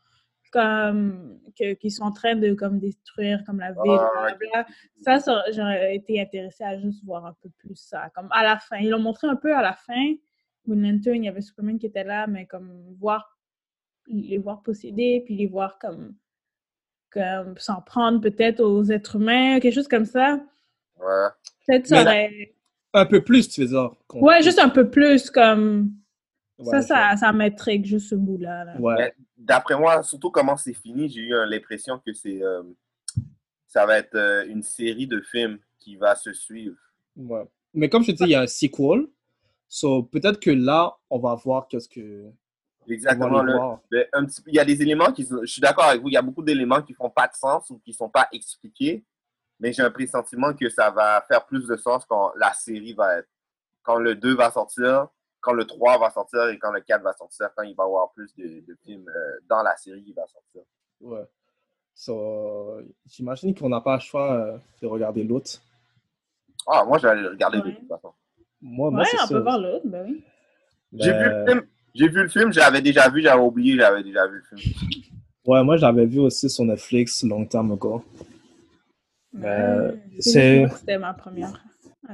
[0.53, 4.39] comme, que- qu'ils sont en train de comme, détruire, comme la ville, Ah, ok.
[4.39, 4.67] blablabla.
[5.03, 8.11] Ça, ça, j'aurais été intéressée à juste voir un peu plus ça.
[8.15, 8.79] Comme à la fin.
[8.79, 10.15] Ils l'ont montré un peu à la fin.
[10.67, 13.39] Green Lantern, il y avait Superman qui était là, mais comme voir,
[14.09, 16.15] les voir posséder, puis les voir comme,
[17.11, 20.41] comme s'en prendre peut-être aux êtres humains, quelque chose comme ça.
[20.99, 21.29] Ouais.
[21.67, 22.55] Peut-être ça aurait...
[22.95, 23.91] Un peu plus, tu veux dire.
[24.15, 25.93] Ouais, juste un peu plus comme...
[26.59, 28.65] Ouais, ça, ça, ça m'intrigue, juste ce bout-là.
[28.65, 28.81] là.
[28.81, 29.15] Ouais.
[29.37, 32.63] D'après moi, surtout comment c'est fini, j'ai eu l'impression que c'est euh,
[33.67, 36.77] ça va être euh, une série de films qui va se suivre.
[37.17, 37.45] Ouais.
[37.75, 39.07] Mais comme je te dis, il y a un sequel.
[39.69, 42.31] So, peut-être que là, on va voir qu'est-ce que.
[42.89, 43.43] Exactement.
[43.43, 43.53] le-
[43.91, 46.01] le- un petit peu- il y a des éléments qui sont, je suis d'accord avec
[46.01, 48.29] vous, il y a beaucoup d'éléments qui font pas de sens ou qui sont pas
[48.33, 49.05] expliqués,
[49.59, 53.19] mais j'ai un pressentiment que ça va faire plus de sens quand la série va
[53.19, 53.29] être,
[53.83, 55.09] quand le 2 va sortir,
[55.47, 57.87] quand le 3 va sortir et quand le 4 va sortir, quand il va y
[57.87, 60.63] avoir plus de, de films euh, dans la série qui va sortir.
[61.01, 61.25] Ouais.
[61.95, 65.63] So, J'imagine qu'on n'a pas le choix euh, de regarder l'autre.
[66.67, 67.77] Ah, moi, j'allais le regarder de Ouais.
[67.77, 68.13] toute façon.
[68.61, 69.37] Moi, moi Ouais, c'est on sûr.
[69.37, 70.25] peut voir l'autre, ben oui.
[70.95, 74.03] J'ai vu Mais- le film, j'ai vu le film, j'avais déjà vu, j'avais oublié, j'avais
[74.03, 74.75] déjà vu le film.
[75.47, 78.03] Ouais, moi, j'avais vu aussi sur Netflix long time ago.
[79.43, 81.53] Euh, c'est- C'était ma première.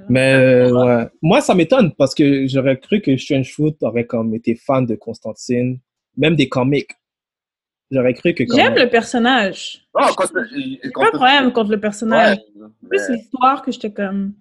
[0.09, 1.09] Mais euh, ouais.
[1.21, 4.95] Moi, ça m'étonne parce que j'aurais cru que Strange Fruit aurait comme été fan de
[4.95, 5.79] Constantine,
[6.17, 6.91] même des comics.
[7.91, 8.45] J'aurais cru que.
[8.55, 9.87] J'aime le personnage.
[9.95, 12.39] J'ai quand pas de problème contre le personnage.
[12.57, 14.33] Ouais, Plus mais- l'histoire que j'étais comme.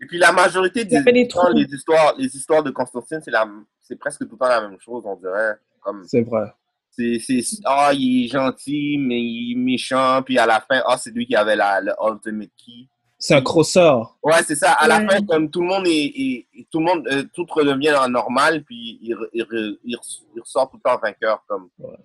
[0.00, 3.48] Et puis la majorité des histoires, les histoires, les histoires de Constantine, c'est la,
[3.80, 5.54] c'est presque tout le temps la même chose, on dirait.
[5.80, 6.52] Comme C'est vrai.
[6.90, 10.96] c'est, c'est, ah, il est gentil, mais il est méchant, puis à la fin, ah,
[10.98, 12.86] c'est lui qui avait la, le ultimate key.
[13.20, 14.16] C'est un crosseur.
[14.22, 14.72] Ouais, c'est ça.
[14.74, 17.44] À la fin, comme tout le monde est, est- est- tout le monde, euh, tout
[17.50, 19.98] redevient en normal, puis il, il, il
[20.34, 21.68] il ressort tout le temps vainqueur, comme.
[21.80, 21.96] Ouais.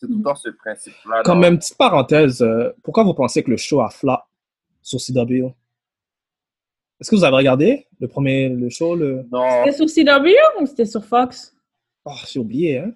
[0.00, 1.22] C'est tout le temps ce principe-là.
[1.24, 4.18] Comme dans- même petite parenthèse, euh, pourquoi vous pensez que le show a flop
[4.82, 5.46] sur CW?
[7.00, 8.94] Est-ce que vous avez regardé le premier le show?
[8.94, 9.26] Le...
[9.32, 9.64] Non.
[9.64, 11.56] C'était sur CW ou c'était sur Fox?
[12.04, 12.92] Oh, j'ai oublié, hein?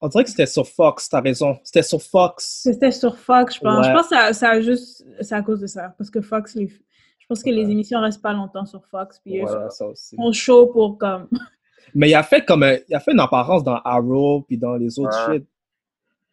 [0.00, 1.58] On dirait que c'était sur Fox, t'as raison.
[1.64, 2.60] C'était sur Fox.
[2.62, 3.78] C'était sur Fox, je pense.
[3.86, 3.90] Ouais.
[3.90, 5.04] Je pense que ça, ça a juste.
[5.20, 5.94] C'est à cause de ça.
[5.98, 9.18] Parce que Fox, les- je pense que les émissions restent pas longtemps sur Fox.
[9.18, 10.14] Puis eux Voilà, ça aussi.
[10.16, 11.28] sont chauds pour comme.
[11.94, 14.76] Mais il a fait comme un- il a fait une apparence dans Arrow puis dans
[14.76, 15.38] les autres Ouais.
[15.38, 15.46] shit.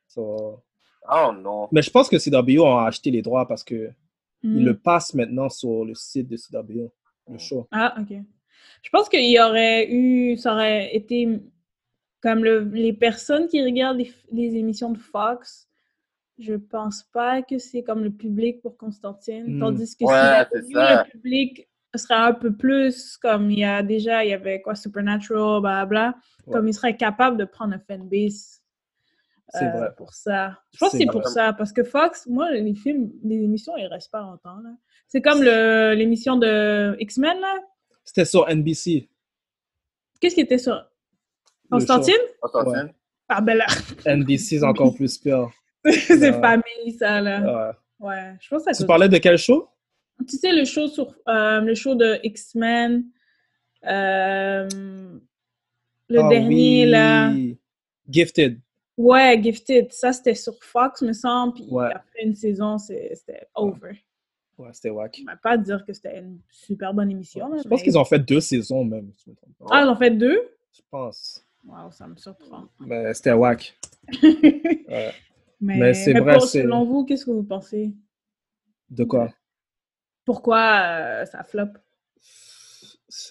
[0.08, 0.62] So-
[1.12, 1.68] Oh non.
[1.72, 3.90] Mais je pense que CW ont acheté les droits parce que
[4.44, 4.58] Hmm.
[4.58, 6.92] ils le passent maintenant sur le site de CW,
[7.30, 7.68] le show.
[7.72, 8.18] Ah, ok.
[8.84, 10.38] Je pense qu'il y aurait eu.
[10.38, 11.42] Ça aurait été.
[12.26, 15.68] Comme le, les personnes qui regardent les, les émissions de Fox,
[16.40, 19.58] je pense pas que c'est comme le public pour Constantine.
[19.58, 19.60] Hmm.
[19.60, 24.26] Tandis que Ouais, si le public serait un peu plus comme il y a déjà,
[24.26, 26.16] il y avait quoi, Supernatural, blablabla,
[26.48, 26.54] Ouais.
[26.54, 28.60] comme il serait capable de prendre un fanbase.
[29.50, 29.90] C'est euh, vrai.
[29.96, 30.58] Pour ça.
[30.74, 31.54] Je pense que C'est pour ça.
[31.54, 34.58] Parce que Fox, moi, les films, les émissions, ils restent pas longtemps.
[34.64, 34.72] là.
[35.08, 37.56] C'est comme le- l'émission de X-Men, là.
[38.04, 39.08] C'était sur NBC.
[40.20, 40.84] Qu'est-ce qui était sur
[41.78, 42.22] Constantine?
[42.42, 42.94] Constantine?
[43.30, 43.66] Ah ben là,
[44.04, 44.10] show.
[44.10, 45.50] NBC, c'est encore plus pire.
[45.86, 46.32] c'est Ouais.
[46.42, 47.42] famille, ça, là.
[48.00, 48.08] Ouais.
[48.08, 49.68] Ouais, je pense que ça Tu parlais de quel show?
[50.28, 53.04] Tu sais, le show sur euh, le show de X-Men,
[53.86, 54.68] euh,
[56.10, 56.90] le Ah dernier, oui.
[56.92, 57.34] là.
[58.10, 58.60] Gifted.
[58.98, 59.92] Ouais, Gifted.
[59.92, 61.54] Ça, c'était sur Fox, me semble.
[61.56, 61.88] Puis Ouais.
[61.94, 64.02] après une saison, c'était over.
[64.58, 65.20] Ouais, c'était wack.
[65.22, 67.50] On va pas dire que c'était une super bonne émission.
[67.50, 69.12] là, Je pense mais- qu'ils ont fait deux saisons même.
[69.18, 69.66] si je me trompe pas.
[69.72, 70.40] Ah, ils ont fait deux?
[70.74, 71.45] Je pense.
[71.66, 72.68] Waouh, ça me surprend.
[72.80, 73.78] Mais c'était wack.
[74.88, 75.12] Ouais.
[75.60, 77.94] mais Mais c'est vrai, pour- selon vous, qu'est-ce que vous pensez?
[78.90, 79.34] De quoi?
[80.24, 81.70] Pourquoi euh, ça flop?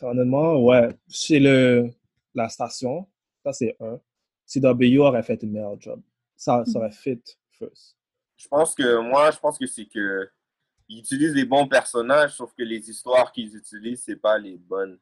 [0.03, 0.89] Honnêtement, ouais.
[1.09, 1.91] Chez le,
[2.35, 3.07] la station,
[3.45, 4.01] ça c'est un.
[4.47, 6.03] CW aurait fait une meilleure job.
[6.37, 7.22] Ça, ça aurait fit
[7.53, 7.97] first.
[8.37, 10.28] Je pense que moi, je pense que c'est que
[10.89, 14.99] ils utilisent les bons personnages, sauf que les histoires qu'ils utilisent, c'est pas les bonnes.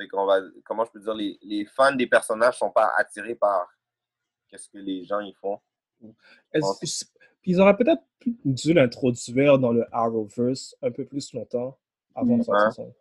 [0.00, 3.34] Fait qu'on va, comment je peux dire, les, les fans des personnages sont pas attirés
[3.34, 3.68] par
[4.48, 5.58] qu'est-ce que les gens ils font.
[6.50, 8.02] Puis ils auraient peut-être
[8.46, 11.76] dû l'introduire dans le Arrowverse un peu plus longtemps
[12.14, 12.72] avant de sortir Ouais.
[12.72, 12.94] son,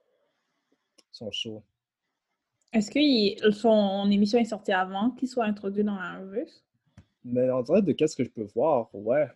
[1.11, 1.63] son show.
[2.73, 6.45] Est-ce que il- son émission est sortie avant qu'il soit introduit dans revue?
[7.23, 9.27] Mais en vrai, de qu'est-ce que je peux voir, ouais.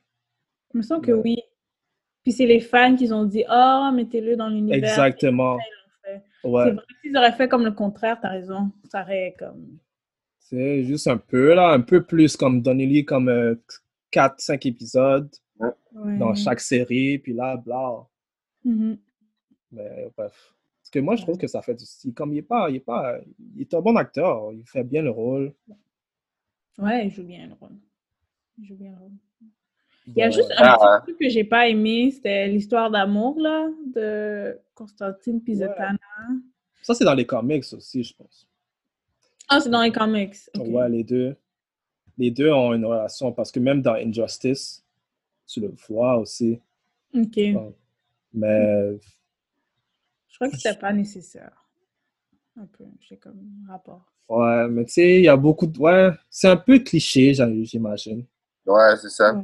[0.74, 1.38] Il me semble que oui.
[2.24, 4.78] Puis c'est les fans qui ont dit Ah, mettez-le dans l'univers.
[4.78, 5.58] Exactement.
[6.44, 6.66] Ouais.
[6.66, 8.72] C'est vrai qu'ils auraient fait comme le contraire, t'as raison.
[8.92, 9.78] Ça aurait comme.
[10.40, 13.58] C'est juste un peu, là, un peu plus comme donnez-lui comme
[14.12, 15.30] 4-5 épisodes
[15.96, 16.18] Ouais.
[16.18, 18.06] dans chaque série, puis là, bla.
[18.66, 18.98] Mhm.
[19.72, 20.56] Mais bref.
[20.82, 22.14] Parce que moi, je trouve que ça fait du style.
[22.14, 23.20] Comme il est pas, il est pas,
[23.56, 25.54] il est un bon acteur, il fait bien le rôle.
[26.80, 27.78] Ouais, il joue bien le rôle.
[28.58, 29.12] Il joue bien le rôle.
[30.08, 32.92] Il y a Donc, juste un Ah, petit truc que j'ai pas aimé, c'était l'histoire
[32.92, 35.98] d'amour, là, de Constantine Pizetana.
[36.82, 38.48] Ça, c'est dans les comics aussi, je pense.
[39.48, 40.36] Ah, c'est dans les comics.
[40.58, 40.68] ok.
[40.68, 41.36] Ouais, les deux.
[42.18, 44.84] Les deux ont une relation parce que même dans Injustice,
[45.48, 46.60] tu le vois aussi.
[47.16, 47.36] Ok.
[47.38, 47.74] Ouais.
[48.34, 48.98] Mais
[50.28, 51.52] Je crois que c'était pas nécessaire.
[52.60, 54.06] Un peu, j'ai comme rapport.
[54.30, 55.78] ouais, mais tu sais, il y a beaucoup de.
[55.80, 58.26] Ouais, c'est un peu cliché, j'imagine.
[58.66, 59.34] Ouais, c'est ça.
[59.34, 59.44] Ouais.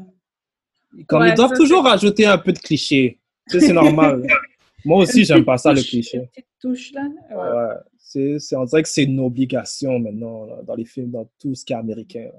[1.07, 3.19] Comme Ouais, ils doivent toujours rajouter un peu de cliché.
[3.49, 4.25] Tu sais, c'est normal.
[4.85, 6.17] Moi aussi, j'aime pas ça, le cliché.
[6.17, 7.07] Une petite touche, là.
[7.31, 7.35] Ouais.
[7.35, 11.29] Ouais, c'est, c'est, on dirait que c'est une obligation maintenant là, dans les films, dans
[11.37, 12.29] tout ce qui est américain.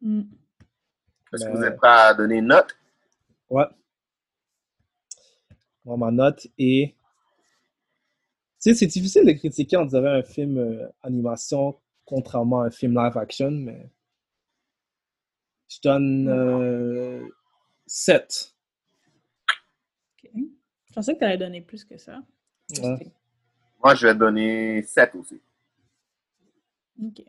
[0.00, 0.22] Mm.
[1.32, 2.76] Est-ce que Mais- vous êtes prêts à donner une note?
[3.50, 3.64] Ouais.
[5.84, 6.94] Moi, ma note est.
[8.60, 12.70] Tu sais, c'est difficile de critiquer, on dirait, un film euh, animation contrairement à un
[12.70, 13.90] film live action, mais.
[15.68, 17.26] Je donne euh,
[17.86, 18.54] 7.
[20.24, 20.30] Ok.
[20.88, 22.20] Je pensais que tu allais donner plus que ça.
[22.82, 23.12] Ouais.
[23.82, 25.40] Moi, je vais donner 7 aussi.
[27.02, 27.22] Ok.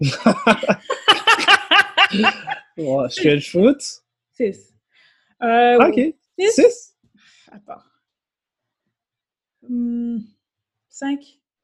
[2.78, 3.80] Ouais, je fais le foot.
[4.34, 4.74] 6.
[5.42, 6.14] Euh, Ah, ok.
[6.38, 6.52] Six?
[6.54, 6.96] 6?
[7.50, 7.82] Attends.
[10.90, 11.20] 5.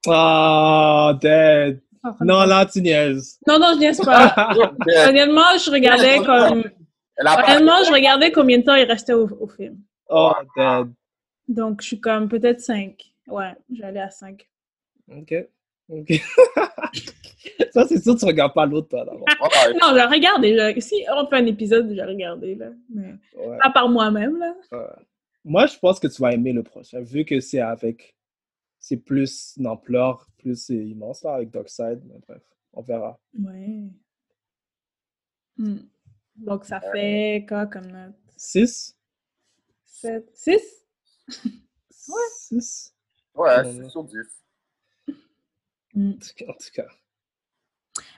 [0.09, 1.83] Ah, dead.
[2.21, 3.39] Non, là, tu niaises.
[3.47, 4.35] Non, non, je niaise pas.
[5.09, 6.65] Honnêtement, je regardais comme.
[7.19, 9.79] Honnêtement, je regardais combien de temps il restait au, au film.
[10.09, 10.89] Oh, dead.
[11.49, 12.95] Donc, je suis comme peut-être 5.
[13.29, 14.49] Ouais, j'allais à 5.
[15.17, 15.35] Ok.
[15.89, 16.09] Ok.
[17.73, 19.23] Ça, c'est sûr que tu regardes pas l'autre, toi, d'abord.
[19.41, 20.57] Ouais, Non, j'ai regardé.
[20.75, 22.67] je- Si on fait un épisode, j'ai regardé, là.
[22.95, 23.59] Mais Ouais.
[23.63, 24.55] pas par moi-même, là.
[24.71, 24.79] Ouais.
[25.45, 28.15] Moi, je pense que tu vas aimer le prochain, vu que c'est avec.
[28.83, 32.03] C'est plus d'ampleur, plus c'est immense, là, avec Darkseid.
[32.05, 33.19] Mais bref, on verra.
[33.39, 33.89] Ouais.
[35.57, 35.79] Hmm.
[36.35, 38.17] Donc, ça fait quoi comme note?
[38.37, 38.99] 6?
[39.87, 40.31] 7.
[40.35, 40.87] 6?
[41.29, 42.95] 6?
[43.37, 44.17] Ouais, c'est sur 10.
[45.95, 46.11] Hmm.
[46.11, 46.87] En tout cas.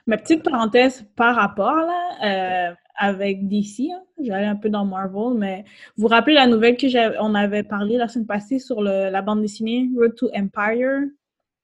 [0.07, 5.37] Ma petite parenthèse par rapport là, euh, avec DC, hein, j'allais un peu dans Marvel,
[5.37, 5.65] mais
[5.97, 9.09] vous vous rappelez la nouvelle que j'avais- on avait parlé la semaine passée sur le-
[9.09, 11.01] la bande dessinée Road to Empire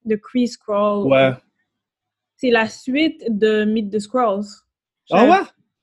[0.06, 1.08] de Kree Scroll.
[1.08, 1.32] Ouais.
[2.36, 4.46] C'est la suite de Meet the Scrolls.
[5.12, 5.38] Ah ouais?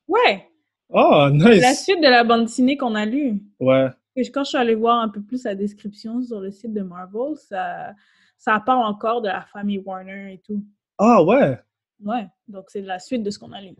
[0.09, 0.45] Ouais,
[0.91, 1.85] Oh, la nice!
[1.85, 3.41] suite de la bande dessinée qu'on a lue.
[3.61, 3.89] Ouais.
[4.17, 6.81] Et quand je suis allée voir un peu plus la description sur le site de
[6.83, 7.93] Marvel, ça,
[8.37, 10.65] ça parle encore de la famille Warner et tout.
[10.99, 11.59] Ah ouais!
[12.05, 13.75] Ouais, donc c'est la suite de ce qu'on a lu.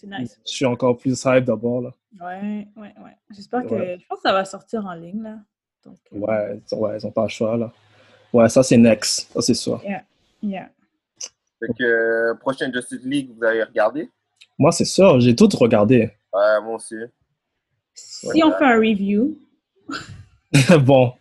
[0.00, 0.40] C'est nice.
[0.46, 1.94] Je suis encore plus hype d'abord, là.
[2.20, 3.16] Ouais, ouais, ouais.
[3.30, 3.74] J'espère que.
[3.74, 3.98] Ouais.
[4.00, 5.36] Je pense que ça va sortir en ligne, là.
[5.84, 7.70] Donc, euh, Ouais, ils ont- ouais, ils ont pas le choix, là.
[8.32, 9.30] Ouais, ça, c'est next.
[9.32, 9.82] Ça, c'est sûr.
[10.42, 10.70] Yeah.
[11.58, 14.08] Fait que, euh, prochaine Justice League, vous avez regardé?
[14.58, 15.20] Moi, c'est sûr.
[15.20, 16.10] J'ai tout regardé.
[16.32, 16.94] Ouais, moi aussi.
[17.92, 19.38] Si on fait un review,
[20.84, 21.12] bon,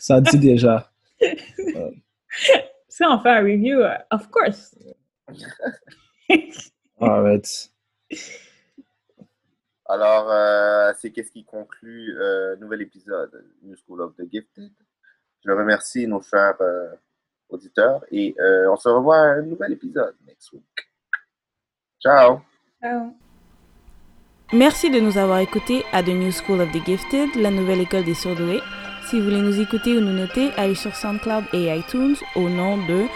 [0.00, 0.90] ça dit déjà.
[2.88, 4.74] si on fait un review, euh, of course.
[7.00, 7.70] Arrête.
[9.88, 14.72] Alors, euh, c'est qu'est-ce qui conclut euh, nouvel épisode New School of the Gifted.
[15.44, 16.90] Je remercie nos chers euh,
[17.48, 20.64] auditeurs et euh, on se revoit à un nouvel épisode next week.
[22.00, 22.40] Ciao!
[22.82, 23.12] Ciao.
[24.52, 28.04] Merci de nous avoir écoutés à The New School of the Gifted, la nouvelle école
[28.04, 28.60] des surdoués.
[29.08, 32.76] Si vous voulez nous écouter ou nous noter, allez sur SoundCloud et iTunes au nom
[32.76, 33.06] de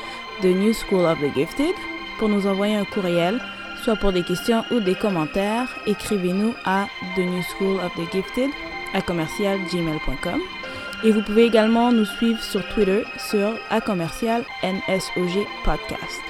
[0.41, 1.75] The New School of the Gifted.
[2.19, 3.41] Pour nous envoyer un courriel,
[3.81, 8.51] soit pour des questions ou des commentaires, écrivez-nous à The New School of the Gifted
[8.95, 10.41] à commercialgmail.com.
[11.03, 16.30] Et vous pouvez également nous suivre sur Twitter sur à commercial NSOG Podcast.